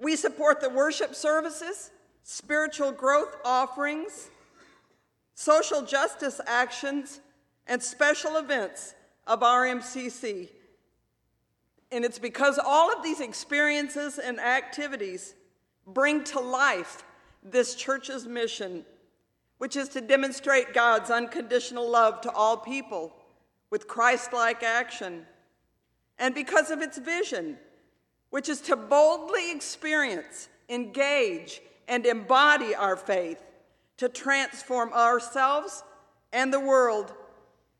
We 0.00 0.16
support 0.16 0.62
the 0.62 0.70
worship 0.70 1.14
services, 1.14 1.90
spiritual 2.22 2.92
growth 2.92 3.36
offerings, 3.44 4.30
social 5.34 5.82
justice 5.82 6.40
actions, 6.46 7.20
and 7.66 7.82
special 7.82 8.36
events 8.36 8.94
of 9.26 9.40
RMCC. 9.40 10.48
And 11.90 12.04
it's 12.04 12.18
because 12.18 12.58
all 12.58 12.92
of 12.92 13.02
these 13.02 13.20
experiences 13.20 14.18
and 14.18 14.40
activities 14.40 15.34
bring 15.86 16.24
to 16.24 16.40
life 16.40 17.04
this 17.42 17.74
church's 17.74 18.26
mission, 18.26 18.84
which 19.58 19.76
is 19.76 19.88
to 19.90 20.00
demonstrate 20.00 20.74
God's 20.74 21.10
unconditional 21.10 21.88
love 21.88 22.20
to 22.22 22.32
all 22.32 22.56
people 22.56 23.14
with 23.70 23.86
Christ 23.86 24.32
like 24.32 24.62
action. 24.62 25.26
And 26.18 26.34
because 26.34 26.70
of 26.70 26.80
its 26.80 26.98
vision, 26.98 27.58
which 28.30 28.48
is 28.48 28.60
to 28.62 28.76
boldly 28.76 29.52
experience, 29.52 30.48
engage, 30.68 31.60
and 31.86 32.06
embody 32.06 32.74
our 32.74 32.96
faith 32.96 33.40
to 33.98 34.08
transform 34.08 34.92
ourselves 34.92 35.84
and 36.32 36.52
the 36.52 36.60
world 36.60 37.12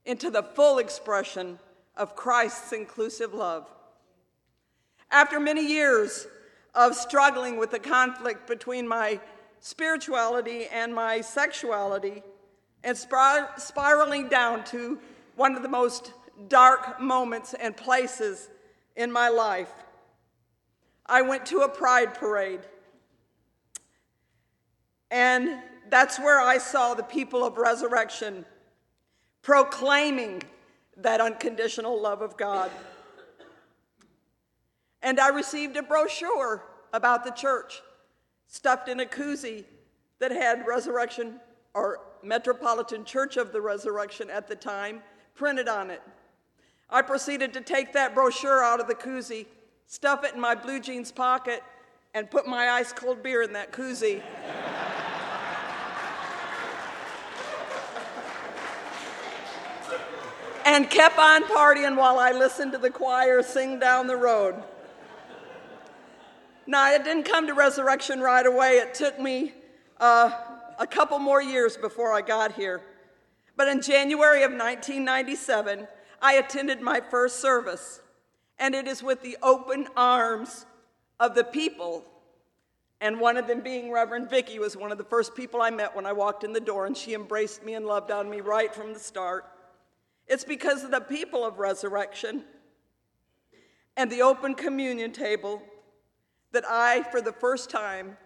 into 0.07 0.31
the 0.31 0.43
full 0.43 0.79
expression 0.79 1.59
of 1.97 2.17
Christ's 2.17 2.73
inclusive 2.73 3.33
love. 3.33 3.69
After 5.11 5.39
many 5.39 5.67
years 5.67 6.27
of 6.75 6.95
struggling 6.95 7.57
with 7.57 7.71
the 7.71 7.79
conflict 7.79 8.47
between 8.47 8.87
my 8.87 9.21
spirituality 9.61 10.67
and 10.67 10.95
my 10.95 11.21
sexuality, 11.21 12.23
and 12.83 12.97
spir- 12.97 13.49
spiraling 13.57 14.29
down 14.29 14.63
to 14.65 14.99
one 15.37 15.57
of 15.57 15.63
the 15.63 15.69
most 15.69 16.13
dark 16.49 17.01
moments 17.01 17.55
and 17.55 17.77
places 17.77 18.51
in 18.97 19.11
my 19.11 19.29
life, 19.29 19.73
I 21.07 21.23
went 21.23 21.47
to 21.47 21.61
a 21.61 21.69
pride 21.69 22.15
parade. 22.15 22.61
And 25.11 25.61
that's 25.91 26.19
where 26.19 26.41
I 26.41 26.59
saw 26.59 26.95
the 26.95 27.03
people 27.03 27.45
of 27.45 27.57
resurrection 27.57 28.45
proclaiming 29.45 30.43
that 30.97 31.21
unconditional 31.21 32.01
love 32.01 32.23
of 32.23 32.37
God. 32.37 32.71
And 35.03 35.21
I 35.21 35.29
received 35.29 35.77
a 35.77 35.83
brochure 35.83 36.65
about 36.95 37.25
the 37.25 37.31
church 37.31 37.83
stuffed 38.49 38.89
in 38.89 39.01
a 39.01 39.05
koozie 39.05 39.65
that 40.19 40.31
had 40.31 40.67
Resurrection 40.67 41.41
or 41.75 42.01
Metropolitan 42.23 43.05
Church 43.05 43.37
of 43.37 43.53
the 43.53 43.61
Resurrection 43.61 44.31
at 44.31 44.49
the 44.49 44.57
time 44.57 45.03
printed 45.35 45.69
on 45.69 45.91
it. 45.91 46.01
I 46.89 47.03
proceeded 47.03 47.53
to 47.53 47.61
take 47.61 47.93
that 47.93 48.15
brochure 48.15 48.63
out 48.63 48.81
of 48.81 48.87
the 48.87 48.95
koozie, 48.95 49.47
stuff 49.87 50.25
it 50.25 50.35
in 50.35 50.41
my 50.41 50.55
blue 50.55 50.81
jeans 50.81 51.13
pocket, 51.13 51.63
and 52.15 52.31
put 52.31 52.47
my 52.47 52.71
ice 52.71 52.93
cold 52.93 53.23
beer 53.23 53.43
in 53.43 53.53
that 53.53 53.73
koozie. 53.73 54.23
And 60.65 60.89
kept 60.89 61.19
on 61.19 61.45
partying 61.45 61.97
while 61.97 62.19
I 62.19 62.33
listened 62.33 62.73
to 62.73 62.79
the 62.79 62.91
choir 62.91 63.43
sing 63.43 63.79
down 63.79 64.07
the 64.07 64.17
road. 64.17 64.63
Now, 66.67 66.93
it 66.93 67.05
didn't 67.05 67.25
come 67.25 67.47
to 67.47 67.55
resurrection 67.55 68.21
right 68.21 68.47
away. 68.47 68.77
It 68.77 68.95
took 68.95 69.21
me 69.21 69.53
uh, 70.01 70.31
a 70.79 70.87
couple 70.87 71.19
more 71.19 71.43
years 71.43 71.77
before 71.77 72.13
I 72.15 72.23
got 72.23 72.53
here. 72.53 72.81
But 73.57 73.69
in 73.69 73.83
January 73.83 74.43
of 74.43 74.51
1997, 74.51 75.87
I 76.23 76.35
attended 76.35 76.81
my 76.81 77.01
first 77.01 77.41
service, 77.41 78.01
and 78.59 78.75
it 78.75 78.89
is 78.89 79.03
with 79.03 79.23
the 79.23 79.37
open 79.43 79.89
arms 79.95 80.65
of 81.21 81.35
the 81.35 81.45
people. 81.45 82.05
And 83.01 83.21
one 83.21 83.37
of 83.37 83.47
them 83.47 83.61
being 83.61 83.93
Reverend 83.93 84.31
Vicky 84.31 84.59
was 84.59 84.75
one 84.75 84.91
of 84.91 84.97
the 84.97 85.05
first 85.05 85.37
people 85.37 85.61
I 85.61 85.69
met 85.69 85.95
when 85.95 86.07
I 86.07 86.13
walked 86.13 86.45
in 86.45 86.55
the 86.55 86.61
door, 86.61 86.87
and 86.87 86.97
she 86.97 87.13
embraced 87.13 87.63
me 87.63 87.75
and 87.75 87.85
loved 87.85 88.11
on 88.11 88.31
me 88.31 88.41
right 88.41 88.75
from 88.75 88.95
the 88.95 88.99
start. 88.99 89.45
It's 90.27 90.45
because 90.45 90.85
of 90.85 90.91
the 90.91 91.01
people 91.01 91.45
of 91.45 91.59
resurrection 91.59 92.45
and 93.97 94.11
the 94.11 94.23
open 94.23 94.55
communion 94.55 95.13
table 95.13 95.63
that 96.53 96.65
I, 96.69 97.03
for 97.11 97.21
the 97.21 97.33
first 97.33 97.71
time, 97.71 98.17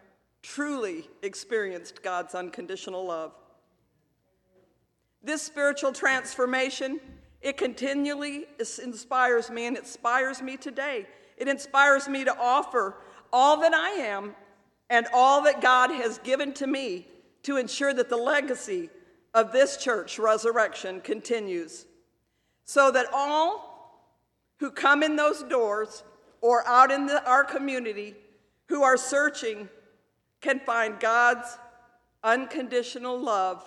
truly 0.43 1.09
experienced 1.23 2.03
God's 2.03 2.35
unconditional 2.35 3.07
love. 3.07 3.33
This 5.23 5.43
spiritual 5.43 5.93
transformation, 5.93 7.01
it 7.41 7.57
continually 7.57 8.47
inspires 8.59 9.51
me 9.51 9.67
and 9.67 9.77
inspires 9.77 10.41
me 10.41 10.57
today. 10.57 11.07
It 11.37 11.49
inspires 11.49 12.09
me 12.09 12.25
to 12.25 12.37
offer 12.39 12.97
all 13.33 13.61
that 13.61 13.75
I 13.75 13.91
am 13.91 14.35
and 14.91 15.07
all 15.13 15.43
that 15.43 15.61
God 15.61 15.91
has 15.91 16.19
given 16.19 16.53
to 16.55 16.67
me 16.67 17.07
to 17.43 17.57
ensure 17.57 17.93
that 17.93 18.09
the 18.09 18.17
legacy 18.17 18.91
of 19.35 19.53
this 19.53 19.77
church, 19.77 20.19
Resurrection, 20.19 21.01
continues. 21.01 21.87
So 22.69 22.91
that 22.91 23.07
all 23.15 24.05
who 24.59 24.71
come 24.71 25.03
in 25.03 25.17
those 25.17 25.43
doors 25.43 26.05
or 26.43 26.69
out 26.69 26.91
in 26.91 27.07
the, 27.07 27.27
our 27.27 27.43
community 27.43 28.15
who 28.67 28.83
are 28.83 28.99
searching 28.99 29.71
can 30.43 30.61
find 30.61 31.01
God's 31.01 31.57
unconditional 32.23 33.19
love 33.19 33.67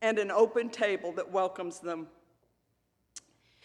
and 0.00 0.18
an 0.18 0.32
open 0.32 0.70
table 0.70 1.12
that 1.12 1.30
welcomes 1.30 1.78
them. 1.78 2.08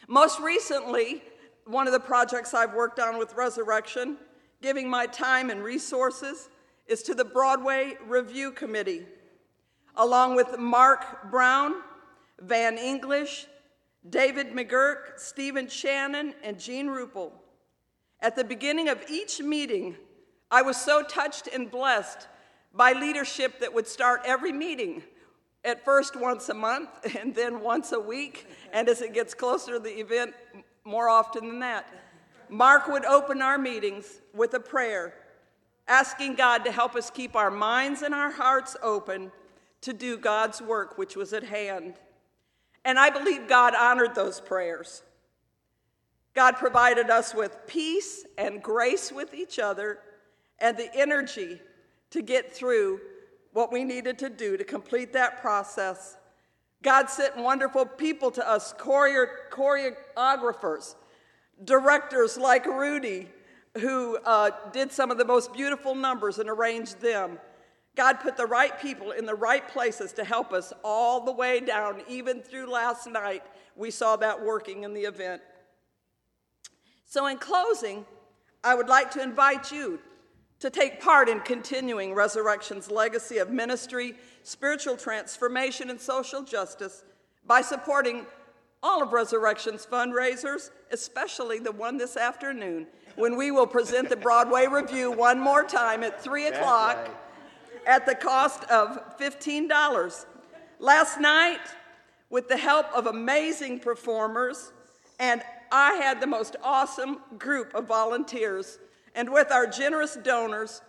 Most 0.07 0.39
recently, 0.39 1.23
one 1.65 1.87
of 1.87 1.93
the 1.93 1.99
projects 1.99 2.53
I've 2.53 2.75
worked 2.75 2.99
on 2.99 3.17
with 3.17 3.33
Resurrection, 3.33 4.17
giving 4.61 4.87
my 4.87 5.07
time 5.07 5.49
and 5.49 5.63
resources, 5.63 6.49
is 6.85 7.01
to 7.01 7.15
the 7.15 7.25
Broadway 7.25 7.97
Revue 8.05 8.51
Committee, 8.51 9.07
along 9.95 10.35
with 10.35 10.59
Mark 10.59 11.31
Brown, 11.31 11.81
Van 12.39 12.77
English, 12.77 13.47
David 14.09 14.53
McGurk, 14.53 15.17
Stephen 15.17 15.67
Shannon, 15.67 16.33
and 16.43 16.59
Jean 16.59 16.87
Ruppel. 16.87 17.31
At 18.19 18.35
the 18.35 18.43
beginning 18.43 18.89
of 18.89 19.03
each 19.09 19.39
meeting, 19.41 19.95
I 20.49 20.61
was 20.61 20.77
so 20.77 21.03
touched 21.03 21.47
and 21.47 21.69
blessed 21.69 22.27
by 22.73 22.93
leadership 22.93 23.59
that 23.59 23.73
would 23.73 23.87
start 23.87 24.21
every 24.25 24.51
meeting 24.51 25.03
at 25.63 25.83
first 25.83 26.15
once 26.15 26.49
a 26.49 26.53
month 26.53 26.89
and 27.19 27.35
then 27.35 27.61
once 27.61 27.91
a 27.91 27.99
week, 27.99 28.47
and 28.71 28.87
as 28.87 29.01
it 29.01 29.13
gets 29.13 29.33
closer 29.33 29.73
to 29.73 29.79
the 29.79 29.99
event, 29.99 30.33
more 30.83 31.09
often 31.09 31.47
than 31.47 31.59
that. 31.59 31.85
Mark 32.49 32.87
would 32.87 33.03
open 33.03 33.41
our 33.41 33.57
meetings 33.57 34.21
with 34.33 34.53
a 34.53 34.59
prayer, 34.59 35.13
asking 35.87 36.35
God 36.35 36.63
to 36.63 36.71
help 36.71 36.95
us 36.95 37.11
keep 37.11 37.35
our 37.35 37.51
minds 37.51 38.01
and 38.01 38.13
our 38.13 38.31
hearts 38.31 38.77
open 38.81 39.31
to 39.81 39.91
do 39.91 40.17
God's 40.17 40.61
work, 40.61 40.97
which 40.97 41.15
was 41.17 41.33
at 41.33 41.43
hand. 41.43 41.95
And 42.87 42.97
I 42.97 43.09
believe 43.09 43.49
God 43.49 43.75
honored 43.75 44.15
those 44.15 44.39
prayers. 44.39 45.03
God 46.33 46.55
provided 46.55 47.09
us 47.09 47.35
with 47.35 47.67
peace 47.67 48.25
and 48.37 48.63
grace 48.63 49.11
with 49.11 49.33
each 49.33 49.59
other 49.59 49.99
and 50.59 50.77
the 50.77 50.89
energy 50.95 51.59
to 52.11 52.21
get 52.21 52.53
through 52.53 53.01
what 53.51 53.73
we 53.73 53.83
needed 53.83 54.17
to 54.19 54.29
do 54.29 54.55
to 54.55 54.63
complete 54.63 55.11
that 55.11 55.41
process. 55.41 56.15
God 56.81 57.09
sent 57.09 57.35
wonderful 57.35 57.85
people 57.85 58.31
to 58.31 58.49
us 58.49 58.73
choreographers, 58.79 60.95
directors 61.65 62.37
like 62.37 62.65
Rudy, 62.65 63.27
who 63.79 64.17
uh, 64.23 64.51
did 64.71 64.93
some 64.93 65.11
of 65.11 65.17
the 65.17 65.25
most 65.25 65.51
beautiful 65.51 65.93
numbers 65.93 66.39
and 66.39 66.49
arranged 66.49 67.01
them. 67.01 67.37
God 67.97 68.19
put 68.19 68.37
the 68.37 68.45
right 68.45 68.79
people 68.79 69.11
in 69.11 69.25
the 69.25 69.35
right 69.35 69.67
places 69.67 70.13
to 70.13 70.23
help 70.23 70.53
us 70.53 70.71
all 70.83 71.25
the 71.25 71.31
way 71.31 71.59
down, 71.59 72.03
even 72.07 72.41
through 72.41 72.71
last 72.71 73.07
night. 73.07 73.43
We 73.75 73.89
saw 73.89 74.15
that 74.17 74.45
working 74.45 74.83
in 74.83 74.93
the 74.93 75.01
event. 75.01 75.41
So, 77.05 77.25
in 77.25 77.37
closing, 77.39 78.05
I 78.63 78.75
would 78.75 78.87
like 78.87 79.09
to 79.11 79.23
invite 79.23 79.71
you 79.71 79.99
to 80.59 80.69
take 80.69 81.01
part 81.01 81.27
in 81.27 81.39
continuing 81.39 82.13
Resurrection's 82.13 82.91
legacy 82.91 83.39
of 83.39 83.49
ministry, 83.49 84.13
spiritual 84.43 84.95
transformation, 84.95 85.89
and 85.89 85.99
social 85.99 86.43
justice 86.43 87.03
by 87.45 87.61
supporting 87.61 88.25
all 88.83 89.01
of 89.01 89.11
Resurrection's 89.11 89.85
fundraisers, 89.85 90.69
especially 90.91 91.59
the 91.59 91.71
one 91.71 91.97
this 91.97 92.15
afternoon, 92.15 92.85
when 93.15 93.35
we 93.35 93.49
will 93.49 93.67
present 93.67 94.09
the 94.09 94.15
Broadway 94.15 94.67
Revue 94.67 95.11
one 95.11 95.39
more 95.39 95.63
time 95.63 96.03
at 96.03 96.21
3 96.21 96.47
o'clock. 96.47 97.09
At 97.87 98.05
the 98.05 98.13
cost 98.13 98.63
of 98.65 99.17
$15. 99.17 100.25
Last 100.79 101.19
night, 101.19 101.61
with 102.29 102.49
the 102.49 102.57
help 102.57 102.85
of 102.93 103.07
amazing 103.07 103.79
performers 103.79 104.71
And 105.19 105.41
I 105.71 105.93
had 105.93 106.21
the 106.21 106.27
most 106.27 106.55
awesome 106.63 107.19
group 107.37 107.73
of 107.73 107.87
volunteers. 107.87 108.79
And 109.15 109.31
with 109.31 109.51
our 109.51 109.65
generous 109.65 110.15
donors, 110.15 110.81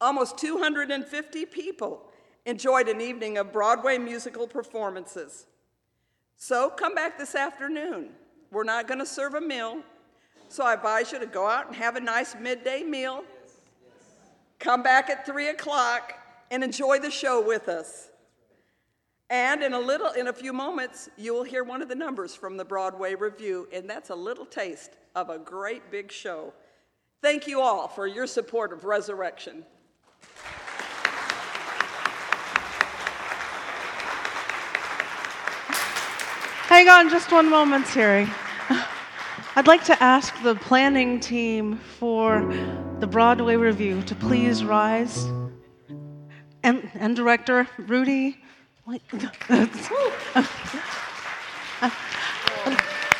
almost 0.00 0.38
250 0.38 1.44
people 1.46 2.04
enjoyed 2.46 2.88
an 2.88 3.00
evening 3.00 3.36
of 3.36 3.52
Broadway 3.52 3.98
musical 3.98 4.46
performances. 4.46 5.46
So 6.36 6.70
come 6.70 6.94
back 6.94 7.18
this 7.18 7.34
afternoon. 7.34 8.10
We're 8.50 8.64
not 8.64 8.86
going 8.86 9.00
to 9.00 9.06
serve 9.06 9.34
a 9.34 9.40
meal, 9.40 9.82
so 10.48 10.64
I 10.64 10.74
advise 10.74 11.12
you 11.12 11.18
to 11.18 11.26
go 11.26 11.46
out 11.46 11.66
and 11.66 11.76
have 11.76 11.96
a 11.96 12.00
nice 12.00 12.34
midday 12.40 12.82
meal. 12.82 13.24
Come 14.58 14.82
back 14.82 15.10
at 15.10 15.26
3 15.26 15.48
o'clock 15.48 16.14
and 16.50 16.64
enjoy 16.64 16.98
the 16.98 17.10
show 17.10 17.40
with 17.44 17.68
us. 17.68 18.08
And 19.30 19.62
in 19.62 19.74
a 19.74 19.78
little, 19.78 20.10
in 20.12 20.28
a 20.28 20.32
few 20.32 20.52
moments, 20.52 21.10
you 21.18 21.34
will 21.34 21.44
hear 21.44 21.62
one 21.62 21.82
of 21.82 21.88
the 21.88 21.94
numbers 21.94 22.34
from 22.34 22.56
the 22.56 22.64
Broadway 22.64 23.14
Revue, 23.14 23.66
and 23.72 23.88
that's 23.88 24.08
a 24.08 24.14
little 24.14 24.46
taste 24.46 24.92
of 25.14 25.28
a 25.28 25.38
great 25.38 25.90
big 25.90 26.10
show. 26.10 26.54
Thank 27.20 27.46
you 27.46 27.60
all 27.60 27.88
for 27.88 28.06
your 28.06 28.26
support 28.26 28.72
of 28.72 28.84
Resurrection. 28.84 29.64
Hang 36.68 36.88
on 36.88 37.10
just 37.10 37.32
one 37.32 37.50
moment, 37.50 37.86
Terry. 37.86 38.28
I'd 39.56 39.66
like 39.66 39.84
to 39.84 40.02
ask 40.02 40.40
the 40.42 40.54
planning 40.54 41.18
team 41.18 41.78
for 41.98 42.40
the 43.00 43.06
Broadway 43.06 43.56
Revue 43.56 44.02
to 44.02 44.14
please 44.14 44.64
rise. 44.64 45.26
And, 46.68 46.90
and 46.96 47.16
director 47.16 47.66
Rudy. 47.78 48.36
I'd 48.86 49.00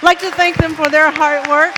like 0.03 0.19
to 0.19 0.31
thank 0.33 0.59
them 0.59 0.75
for 0.75 0.91
their 0.91 1.11
hard 1.11 1.49
work. 1.49 1.75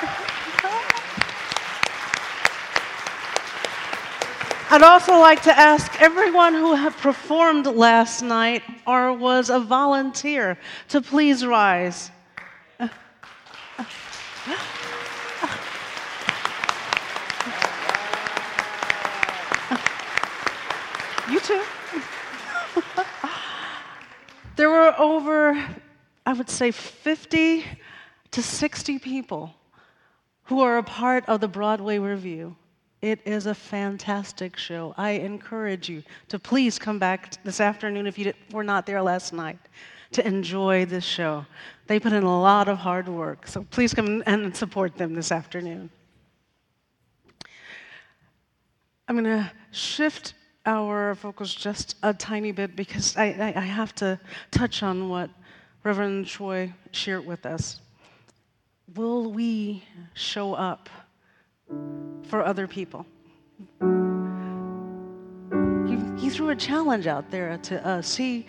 I'd 4.73 4.83
also 4.83 5.21
like 5.21 5.43
to 5.43 5.57
ask 5.57 6.03
everyone 6.03 6.55
who 6.55 6.75
have 6.75 6.97
performed 6.97 7.67
last 7.67 8.21
night 8.21 8.65
or 8.85 9.13
was 9.13 9.49
a 9.49 9.61
volunteer 9.61 10.59
to 10.89 11.01
please 11.01 11.47
rise. 11.47 12.11
There 24.57 24.69
were 24.69 24.95
over, 24.99 25.57
I 26.27 26.35
would 26.35 26.51
say, 26.51 26.71
50 26.71 27.65
to 28.33 28.43
60 28.43 28.99
people 28.99 29.55
who 30.45 30.61
are 30.61 30.77
a 30.77 30.83
part 30.83 31.25
of 31.29 31.41
the 31.41 31.49
Broadway 31.49 31.99
Revue. 31.99 32.55
It 33.01 33.21
is 33.25 33.47
a 33.47 33.55
fantastic 33.55 34.59
show. 34.59 34.95
I 34.99 35.13
encourage 35.13 35.89
you 35.89 36.03
to 36.29 36.39
please 36.39 36.79
come 36.79 36.99
back 36.99 37.43
this 37.43 37.61
afternoon 37.61 38.07
if 38.07 38.19
you 38.19 38.35
were 38.53 38.65
not 38.65 38.85
there 38.85 39.01
last 39.01 39.33
night 39.33 39.59
to 40.13 40.27
enjoy 40.27 40.85
this 40.85 41.05
show. 41.05 41.47
They 41.87 41.99
put 41.99 42.13
in 42.13 42.25
a 42.25 42.41
lot 42.41 42.69
of 42.69 42.77
hard 42.77 43.09
work, 43.09 43.47
so 43.47 43.65
please 43.71 43.95
come 43.95 44.23
and 44.27 44.55
support 44.55 44.97
them 44.97 45.15
this 45.15 45.33
afternoon. 45.33 45.89
I'm 49.09 49.17
going 49.17 49.25
to 49.25 49.51
shift 49.71 50.35
our 50.71 51.15
focus 51.15 51.55
just 51.55 51.97
a 52.03 52.15
tiny 52.15 52.53
bit 52.53 52.77
because 52.77 53.17
I, 53.17 53.27
I, 53.27 53.61
I 53.61 53.67
have 53.81 53.95
to 53.97 54.19
touch 54.51 54.83
on 54.83 55.09
what 55.09 55.31
Reverend 55.85 56.27
Choi 56.27 56.73
shared 56.93 57.27
with 57.27 57.47
us. 57.47 57.81
Will 58.95 59.33
we 59.33 59.85
show 60.15 60.55
up? 60.55 60.89
for 62.31 62.45
other 62.45 62.67
people. 62.67 63.07
He, 65.87 66.23
he 66.23 66.31
threw 66.31 66.51
a 66.51 66.57
challenge 66.57 67.07
out 67.07 67.31
there 67.31 67.59
to 67.59 67.87
us. 67.87 68.17
He 68.17 68.47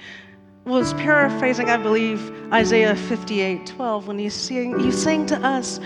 was 0.66 0.94
paraphrasing, 0.94 1.70
I 1.70 1.78
believe, 1.78 2.32
Isaiah 2.54 2.96
58 2.96 3.66
12 3.66 4.08
when 4.08 4.20
he's 4.20 4.36
saying, 4.36 4.80
he's 4.80 5.02
saying 5.02 5.26
to 5.28 5.40
us, 5.40 5.80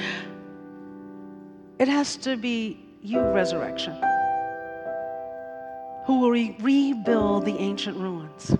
It 1.79 1.87
has 1.87 2.17
to 2.17 2.35
be 2.35 2.79
you, 3.01 3.21
resurrection, 3.21 3.93
who 6.05 6.19
will 6.19 6.31
re- 6.31 6.55
rebuild 6.59 7.45
the 7.45 7.57
ancient 7.57 7.97
ruins. 7.97 8.55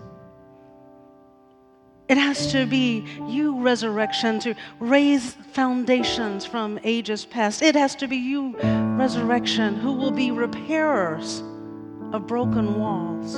It 2.08 2.18
has 2.18 2.52
to 2.52 2.68
be 2.68 3.04
you, 3.28 3.60
resurrection, 3.62 4.40
to 4.42 4.54
raise 4.80 5.34
foundations 5.54 6.46
from 6.46 6.80
ages 6.84 7.26
past. 7.26 7.64
It 7.64 7.76
has 7.76 7.96
to 7.96 8.08
be 8.08 8.18
you, 8.18 8.56
resurrection, 8.96 9.76
who 9.76 9.94
will 9.94 10.12
be 10.12 10.30
repairers 10.30 11.42
of 12.12 12.28
broken 12.28 12.80
walls. 12.80 13.36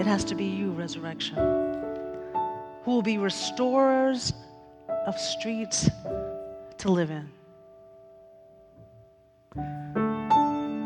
It 0.00 0.06
has 0.06 0.24
to 0.24 0.34
be 0.34 0.46
you, 0.46 0.72
resurrection, 0.72 1.36
who 1.36 2.90
will 2.90 3.02
be 3.02 3.18
restorers 3.18 4.32
of 5.06 5.18
streets 5.18 5.90
to 6.78 6.88
live 6.88 7.10
in. 7.10 7.30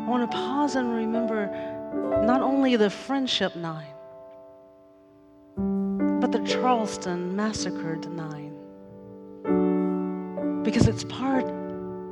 I 0.07 0.09
want 0.09 0.31
to 0.31 0.37
pause 0.37 0.75
and 0.75 0.95
remember 0.95 1.47
not 2.25 2.39
only 2.39 2.77
the 2.77 2.89
friendship 2.89 3.57
nine 3.57 3.93
but 6.21 6.31
the 6.31 6.39
Charleston 6.47 7.35
massacred 7.35 8.09
nine 8.09 8.53
because 10.63 10.87
it's 10.87 11.03
part 11.03 11.43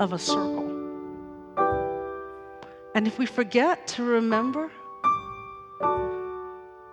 of 0.01 0.11
a 0.11 0.19
circle. 0.19 0.69
And 2.95 3.07
if 3.07 3.17
we 3.17 3.25
forget 3.25 3.87
to 3.87 4.03
remember, 4.03 4.69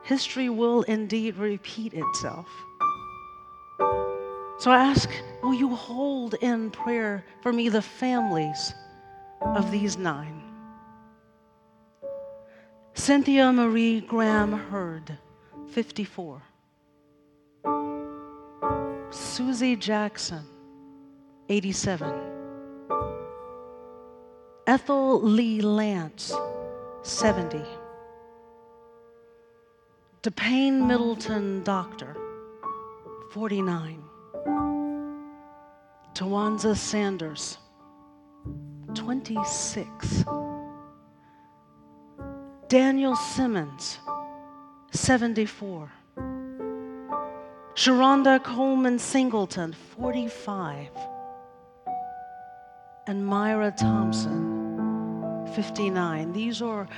history 0.05 0.51
will 0.51 0.83
indeed 0.83 1.37
repeat 1.37 1.95
itself. 1.95 2.47
So 4.59 4.71
I 4.71 4.85
ask, 4.85 5.11
will 5.43 5.55
you 5.55 5.75
hold 5.75 6.35
in 6.35 6.71
prayer 6.71 7.25
for 7.41 7.53
me 7.53 7.69
the 7.69 7.83
families 7.83 8.73
of 9.41 9.73
these 9.73 9.99
nine? 9.99 10.42
Cynthia 12.95 13.53
Marie 13.53 14.01
Graham 14.01 14.53
Hurd, 14.53 15.19
54. 15.71 16.43
Susie 19.11 19.77
Jackson, 19.77 20.45
87. 21.49 22.13
Ethel 24.67 25.23
Lee 25.23 25.61
Lance, 25.61 26.33
70. 27.03 27.61
DePayne 30.23 30.87
Middleton 30.87 31.63
Doctor, 31.65 32.17
49. 33.33 34.05
Tywanza 36.15 36.77
Sanders, 36.77 37.59
26. 38.95 40.25
Daniel 42.73 43.15
Simmons, 43.17 43.99
74. 44.93 45.93
Sharonda 47.75 48.43
Coleman 48.43 48.99
Singleton, 48.99 49.75
45. 49.75 50.89
And 53.07 53.27
Myra 53.27 53.75
Thompson, 53.79 55.47
59. 55.55 56.33
These 56.33 56.63
are 56.63 56.89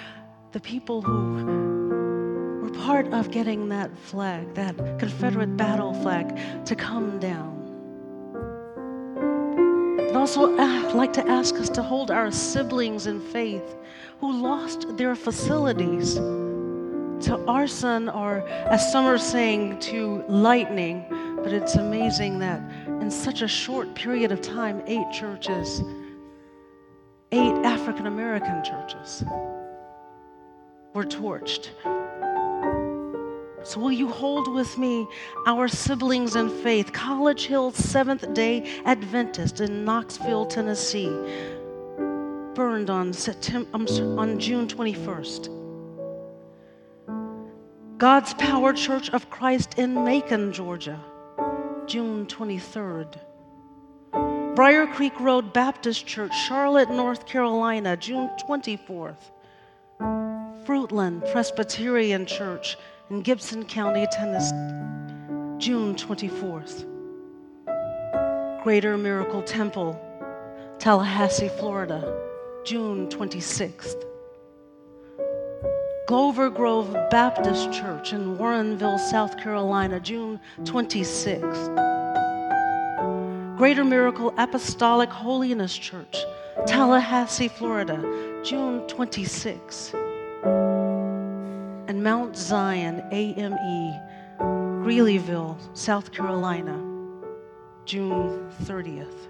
the 0.53 0.61
people 0.61 1.03
who 1.03 2.61
were 2.63 2.71
part 2.85 3.13
of 3.13 3.33
getting 3.33 3.69
that 3.71 3.99
flag, 3.99 4.55
that 4.55 4.77
Confederate 5.01 5.57
battle 5.57 5.93
flag, 5.93 6.39
to 6.67 6.77
come 6.77 7.19
down. 7.19 7.54
I'd 10.15 10.21
also 10.21 10.57
uh, 10.57 10.93
like 10.95 11.13
to 11.15 11.29
ask 11.29 11.57
us 11.57 11.69
to 11.71 11.83
hold 11.83 12.13
our 12.13 12.31
siblings 12.31 13.09
in 13.09 13.21
faith 13.21 13.75
who 14.21 14.33
lost 14.33 14.97
their 14.97 15.17
facilities 15.17 16.15
to 16.15 17.45
arson, 17.49 18.09
or 18.09 18.47
as 18.47 18.93
some 18.93 19.07
are 19.07 19.19
saying, 19.19 19.81
to 19.81 20.23
lightning. 20.29 21.05
But 21.43 21.53
it's 21.53 21.75
amazing 21.75 22.39
that 22.39 22.61
in 22.87 23.11
such 23.11 23.43
a 23.43 23.49
short 23.49 23.93
period 23.97 24.31
of 24.31 24.41
time, 24.41 24.85
eight 24.87 25.11
churches, 25.13 25.83
eight 27.33 27.57
African 27.65 28.07
American 28.07 28.63
churches, 28.63 29.25
were 30.95 31.05
torched. 31.05 31.71
So, 33.65 33.81
will 33.81 33.93
you 33.93 34.09
hold 34.09 34.53
with 34.53 34.77
me 34.77 35.09
our 35.47 35.69
siblings 35.69 36.37
in 36.37 36.51
faith? 36.51 36.93
College 36.93 37.47
Hill 37.47 37.71
Seventh 37.73 38.35
day 38.35 38.71
Adventist 38.85 39.61
in 39.61 39.87
Knoxville, 39.87 40.45
Tennessee, 40.45 41.09
burned 42.55 42.91
on, 42.91 43.15
September, 43.15 43.71
on 43.73 44.39
June 44.39 44.69
21st. 44.69 45.49
God's 47.97 48.35
Power 48.35 48.75
Church 48.75 49.09
of 49.11 49.31
Christ 49.31 49.79
in 49.79 49.95
Macon, 50.05 50.53
Georgia, 50.53 51.01
June 51.87 52.27
23rd. 52.27 53.19
Briar 54.55 54.87
Creek 54.87 55.19
Road 55.19 55.55
Baptist 55.55 56.07
Church, 56.07 56.37
Charlotte, 56.37 56.91
North 56.91 57.25
Carolina, 57.25 57.97
June 57.97 58.29
24th. 58.47 59.31
Fruitland 60.67 61.31
Presbyterian 61.33 62.27
Church 62.27 62.77
in 63.11 63.21
Gibson 63.21 63.65
County, 63.65 64.07
Tennessee, 64.11 64.55
June 65.59 65.95
24th. 65.95 66.85
Greater 68.63 68.97
Miracle 68.97 69.43
Temple, 69.43 70.01
Tallahassee, 70.79 71.51
Florida, 71.59 72.19
June 72.65 73.09
26th. 73.09 74.03
Glover 76.07 76.51
Grove 76.51 76.93
Baptist 77.11 77.73
Church 77.73 78.13
in 78.13 78.37
Warrenville, 78.37 78.99
South 78.99 79.37
Carolina, 79.37 80.01
June 80.01 80.41
26th. 80.63 81.93
Greater 83.59 83.85
Miracle 83.85 84.33
Apostolic 84.39 85.11
Holiness 85.11 85.77
Church, 85.77 86.17
Tallahassee, 86.67 87.49
Florida, 87.49 87.97
June 88.43 88.81
26th. 88.87 90.84
And 91.87 92.03
Mount 92.03 92.37
Zion 92.37 93.05
AME, 93.11 94.01
Greeleyville, 94.85 95.59
South 95.77 96.13
Carolina, 96.13 96.83
June 97.85 98.51
30th. 98.63 99.29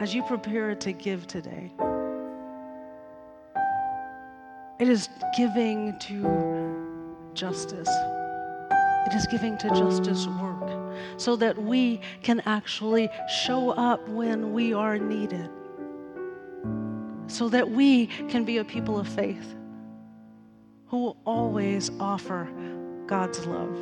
As 0.00 0.14
you 0.14 0.22
prepare 0.24 0.74
to 0.74 0.92
give 0.92 1.26
today, 1.26 1.72
it 4.80 4.88
is 4.88 5.08
giving 5.36 5.96
to 6.00 7.30
justice. 7.34 7.88
It 9.06 9.14
is 9.14 9.26
giving 9.30 9.56
to 9.58 9.68
justice 9.68 10.26
work 10.26 10.54
so 11.16 11.36
that 11.36 11.56
we 11.56 12.00
can 12.22 12.40
actually 12.40 13.08
show 13.28 13.70
up 13.70 14.06
when 14.08 14.52
we 14.52 14.74
are 14.74 14.98
needed, 14.98 15.48
so 17.34 17.48
that 17.48 17.68
we 17.68 18.06
can 18.28 18.44
be 18.44 18.58
a 18.58 18.64
people 18.64 18.96
of 18.96 19.08
faith 19.08 19.56
who 20.86 20.98
will 20.98 21.16
always 21.26 21.90
offer 21.98 22.48
God's 23.06 23.44
love. 23.44 23.74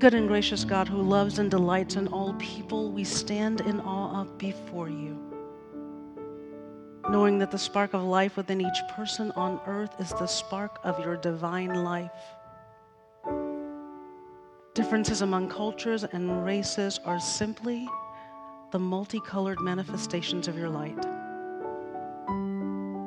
Good 0.00 0.12
and 0.12 0.28
gracious 0.28 0.64
God 0.64 0.86
who 0.86 1.00
loves 1.00 1.38
and 1.38 1.50
delights 1.50 1.96
in 1.96 2.08
all 2.08 2.34
people, 2.34 2.92
we 2.92 3.04
stand 3.04 3.62
in 3.62 3.80
awe 3.80 4.20
of 4.20 4.36
before 4.36 4.90
you 4.90 5.18
knowing 7.08 7.38
that 7.38 7.50
the 7.50 7.58
spark 7.58 7.92
of 7.92 8.02
life 8.02 8.36
within 8.36 8.60
each 8.60 8.80
person 8.90 9.32
on 9.32 9.60
earth 9.66 9.90
is 9.98 10.10
the 10.10 10.26
spark 10.26 10.78
of 10.84 11.00
your 11.00 11.16
divine 11.16 11.82
life. 11.82 12.10
Differences 14.74 15.22
among 15.22 15.48
cultures 15.48 16.04
and 16.04 16.44
races 16.44 17.00
are 17.04 17.18
simply 17.18 17.88
the 18.70 18.78
multicolored 18.78 19.60
manifestations 19.60 20.46
of 20.46 20.56
your 20.56 20.68
light. 20.68 20.96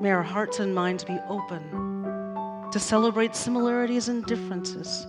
May 0.02 0.12
our 0.12 0.24
hearts 0.24 0.60
and 0.60 0.76
minds 0.76 1.04
be 1.04 1.18
open 1.30 2.70
to 2.72 2.80
celebrate 2.80 3.36
similarities 3.36 4.10
and 4.10 4.26
differences 4.26 5.08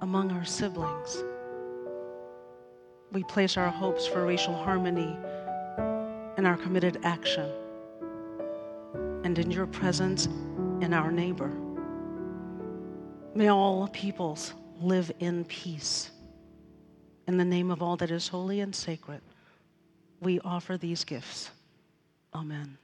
among 0.00 0.32
our 0.32 0.44
siblings. 0.44 1.22
We 3.12 3.24
place 3.24 3.58
our 3.58 3.68
hopes 3.68 4.06
for 4.06 4.24
racial 4.24 4.54
harmony 4.54 5.16
in 6.38 6.46
our 6.46 6.56
committed 6.56 6.98
action 7.02 7.50
and 9.24 9.38
in 9.38 9.50
your 9.50 9.66
presence 9.66 10.26
in 10.80 10.94
our 10.94 11.12
neighbor. 11.12 11.52
May 13.34 13.48
all 13.48 13.88
peoples 13.88 14.54
live 14.80 15.12
in 15.20 15.44
peace. 15.44 16.10
In 17.28 17.36
the 17.36 17.44
name 17.44 17.70
of 17.70 17.82
all 17.82 17.96
that 17.98 18.10
is 18.10 18.28
holy 18.28 18.60
and 18.60 18.74
sacred, 18.74 19.20
we 20.22 20.38
offer 20.40 20.78
these 20.78 21.04
gifts. 21.04 21.50
Amen. 22.32 22.78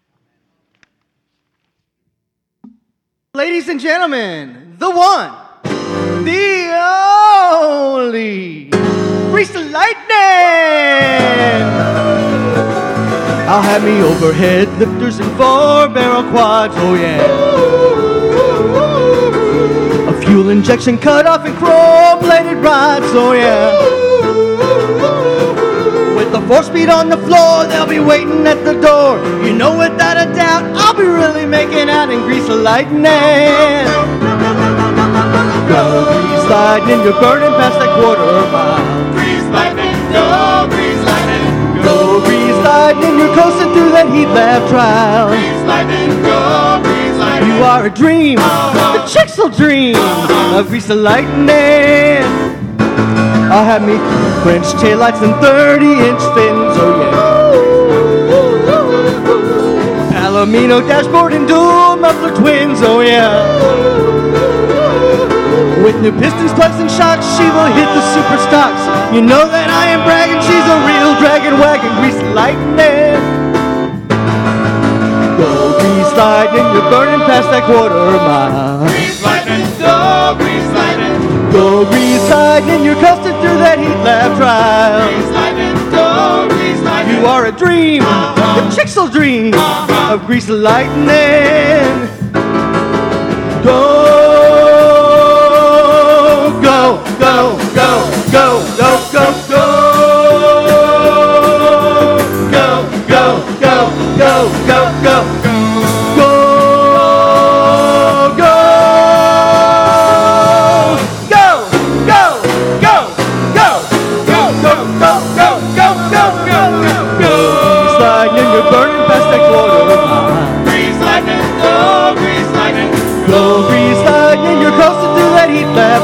Ladies 3.32 3.68
and 3.68 3.78
gentlemen, 3.78 4.74
the 4.78 4.90
one, 4.90 5.32
the 6.24 6.72
only, 7.52 8.70
Grease 9.30 9.54
Lightning! 9.54 10.08
I'll 13.48 13.62
have 13.62 13.84
me 13.84 14.02
overhead 14.02 14.68
lifters 14.78 15.20
and 15.20 15.30
four 15.36 15.88
barrel 15.88 16.28
quads, 16.30 16.74
oh 16.76 16.94
yeah. 16.94 17.22
A 20.10 20.20
fuel 20.20 20.50
injection 20.50 20.98
cut 20.98 21.26
off 21.26 21.46
and 21.46 21.56
chrome 21.56 22.18
bladed 22.18 22.58
rods, 22.58 23.06
oh 23.10 23.32
yeah. 23.32 24.07
With 26.28 26.42
the 26.42 26.46
four 26.46 26.62
speed 26.62 26.90
on 26.90 27.08
the 27.08 27.16
floor, 27.16 27.64
they'll 27.64 27.88
be 27.88 28.00
waiting 28.00 28.46
at 28.46 28.62
the 28.62 28.74
door. 28.74 29.16
You 29.40 29.56
know, 29.56 29.78
without 29.78 30.20
a 30.20 30.28
doubt, 30.36 30.60
I'll 30.76 30.92
be 30.92 31.08
really 31.08 31.46
making 31.46 31.88
out 31.88 32.10
in 32.10 32.20
grease 32.20 32.46
lightning. 32.46 33.00
Go, 35.72 36.04
grease 36.04 36.44
lightning, 36.52 37.00
you're 37.00 37.16
burning 37.16 37.48
past 37.56 37.80
that 37.80 37.96
quarter 37.96 38.44
mile. 38.52 38.76
Grease 39.16 39.48
lightning, 39.56 39.96
go, 40.12 40.68
grease 40.68 41.00
lightning, 41.08 41.48
go, 41.80 42.20
grease 42.20 42.60
lightning, 42.60 43.16
you're 43.16 43.32
coasting 43.32 43.72
through 43.72 43.92
that 43.96 44.12
heat 44.12 44.28
lap 44.28 44.68
trial. 44.68 45.32
Breeze 45.32 45.64
lightning, 45.64 46.12
go, 46.28 46.82
breeze 46.84 47.16
lightning. 47.16 47.56
You 47.56 47.64
are 47.64 47.86
a 47.86 47.90
dream, 47.90 48.38
uh-huh. 48.38 49.00
the 49.00 49.08
chicks 49.08 49.38
will 49.38 49.48
dream 49.48 49.96
uh-huh. 49.96 50.60
of 50.60 50.68
grease 50.68 50.90
lightning. 50.90 52.47
I'll 53.50 53.64
have 53.64 53.80
me 53.80 53.96
French 54.44 54.66
taillights 54.76 55.24
and 55.24 55.32
30 55.40 55.86
inch 55.86 56.20
fins, 56.36 56.76
oh 56.76 57.00
yeah. 57.00 57.38
Palomino 60.12 60.86
dashboard 60.86 61.32
and 61.32 61.48
dual 61.48 61.96
muffler 61.96 62.36
twins, 62.36 62.80
oh 62.82 63.00
yeah. 63.00 63.32
With 65.82 65.96
new 66.02 66.12
pistons, 66.12 66.52
plugs, 66.52 66.76
and 66.76 66.90
shocks, 66.90 67.24
she 67.40 67.48
will 67.48 67.72
hit 67.72 67.88
the 67.88 68.04
super 68.12 68.36
stocks. 68.44 68.84
You 69.16 69.22
know 69.24 69.48
that 69.48 69.72
I 69.72 69.96
am 69.96 70.04
bragging, 70.04 70.44
she's 70.44 70.66
a 70.68 70.78
real 70.84 71.16
dragon 71.16 71.56
wagon, 71.56 71.88
grease 72.04 72.20
lightning. 72.36 73.16
Go 75.40 75.72
grease 75.80 76.12
lightning, 76.20 76.68
you're 76.76 76.90
burning 76.92 77.24
past 77.24 77.48
that 77.48 77.64
quarter 77.64 77.96
mile. 77.96 78.84
Grease 78.84 79.24
lightning, 79.24 79.64
go 79.80 80.36
grease 80.36 80.68
lightning. 80.76 81.37
Go 81.52 81.84
grease 81.90 82.30
lightning, 82.30 82.84
you're 82.84 82.94
coasting 82.94 83.36
through 83.40 83.58
that 83.64 83.78
heat 83.78 83.98
lap 84.04 84.36
trial. 84.36 85.08
Grease 85.08 85.32
lightning, 85.32 85.74
go 85.90 86.48
lightning. 86.88 87.20
You 87.20 87.26
are 87.26 87.46
a 87.46 87.52
dream, 87.52 88.02
uh-huh. 88.02 88.68
the 88.68 88.76
chicks 88.76 88.96
will 88.96 89.08
dream 89.08 89.54
uh-huh. 89.54 90.14
of 90.14 90.26
grease 90.26 90.48
lightning. 90.48 91.06
Go, 93.62 93.98
go, 96.62 97.02
go, 97.18 97.56
go, 97.74 97.90
go, 98.32 98.77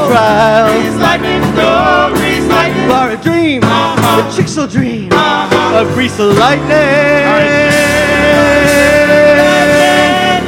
trial. 0.07 0.99
Lightning, 0.99 1.41
go, 1.55 2.11
grease 2.15 2.47
lightning. 2.47 2.91
Are 2.91 3.11
a 3.11 3.17
dream, 3.17 3.61
uh-huh. 3.63 4.21
the 4.21 4.35
chicks 4.35 4.55
will 4.55 4.67
dream 4.67 5.11
uh-huh. 5.11 5.81
of 5.81 5.93
grease 5.93 6.17
lightning. 6.19 7.65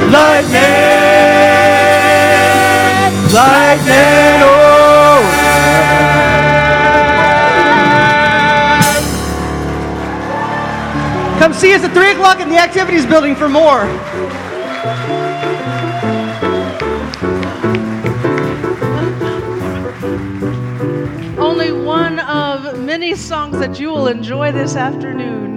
Lightning, 0.08 0.58
lightning, 3.34 4.42
oh. 4.42 4.68
Come 11.38 11.52
see 11.52 11.72
us 11.74 11.84
at 11.84 11.92
3 11.92 12.12
o'clock 12.12 12.40
in 12.40 12.48
the 12.48 12.58
activities 12.58 13.06
building 13.06 13.36
for 13.36 13.48
more. 13.48 13.86
That 23.60 23.80
you 23.80 23.88
will 23.88 24.06
enjoy 24.06 24.52
this 24.52 24.76
afternoon. 24.76 25.56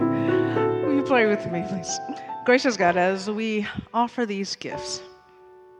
Will 0.84 0.95
you 0.95 1.04
pray 1.04 1.28
with 1.28 1.45
me, 1.52 1.64
please? 1.70 1.99
Gracious 2.45 2.76
God, 2.76 2.97
as 2.97 3.30
we 3.30 3.68
offer 3.93 4.26
these 4.26 4.56
gifts, 4.56 5.04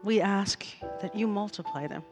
we 0.04 0.22
ask 0.22 0.64
that 1.02 1.16
you 1.16 1.26
multiply 1.26 1.88
them. 1.88 2.04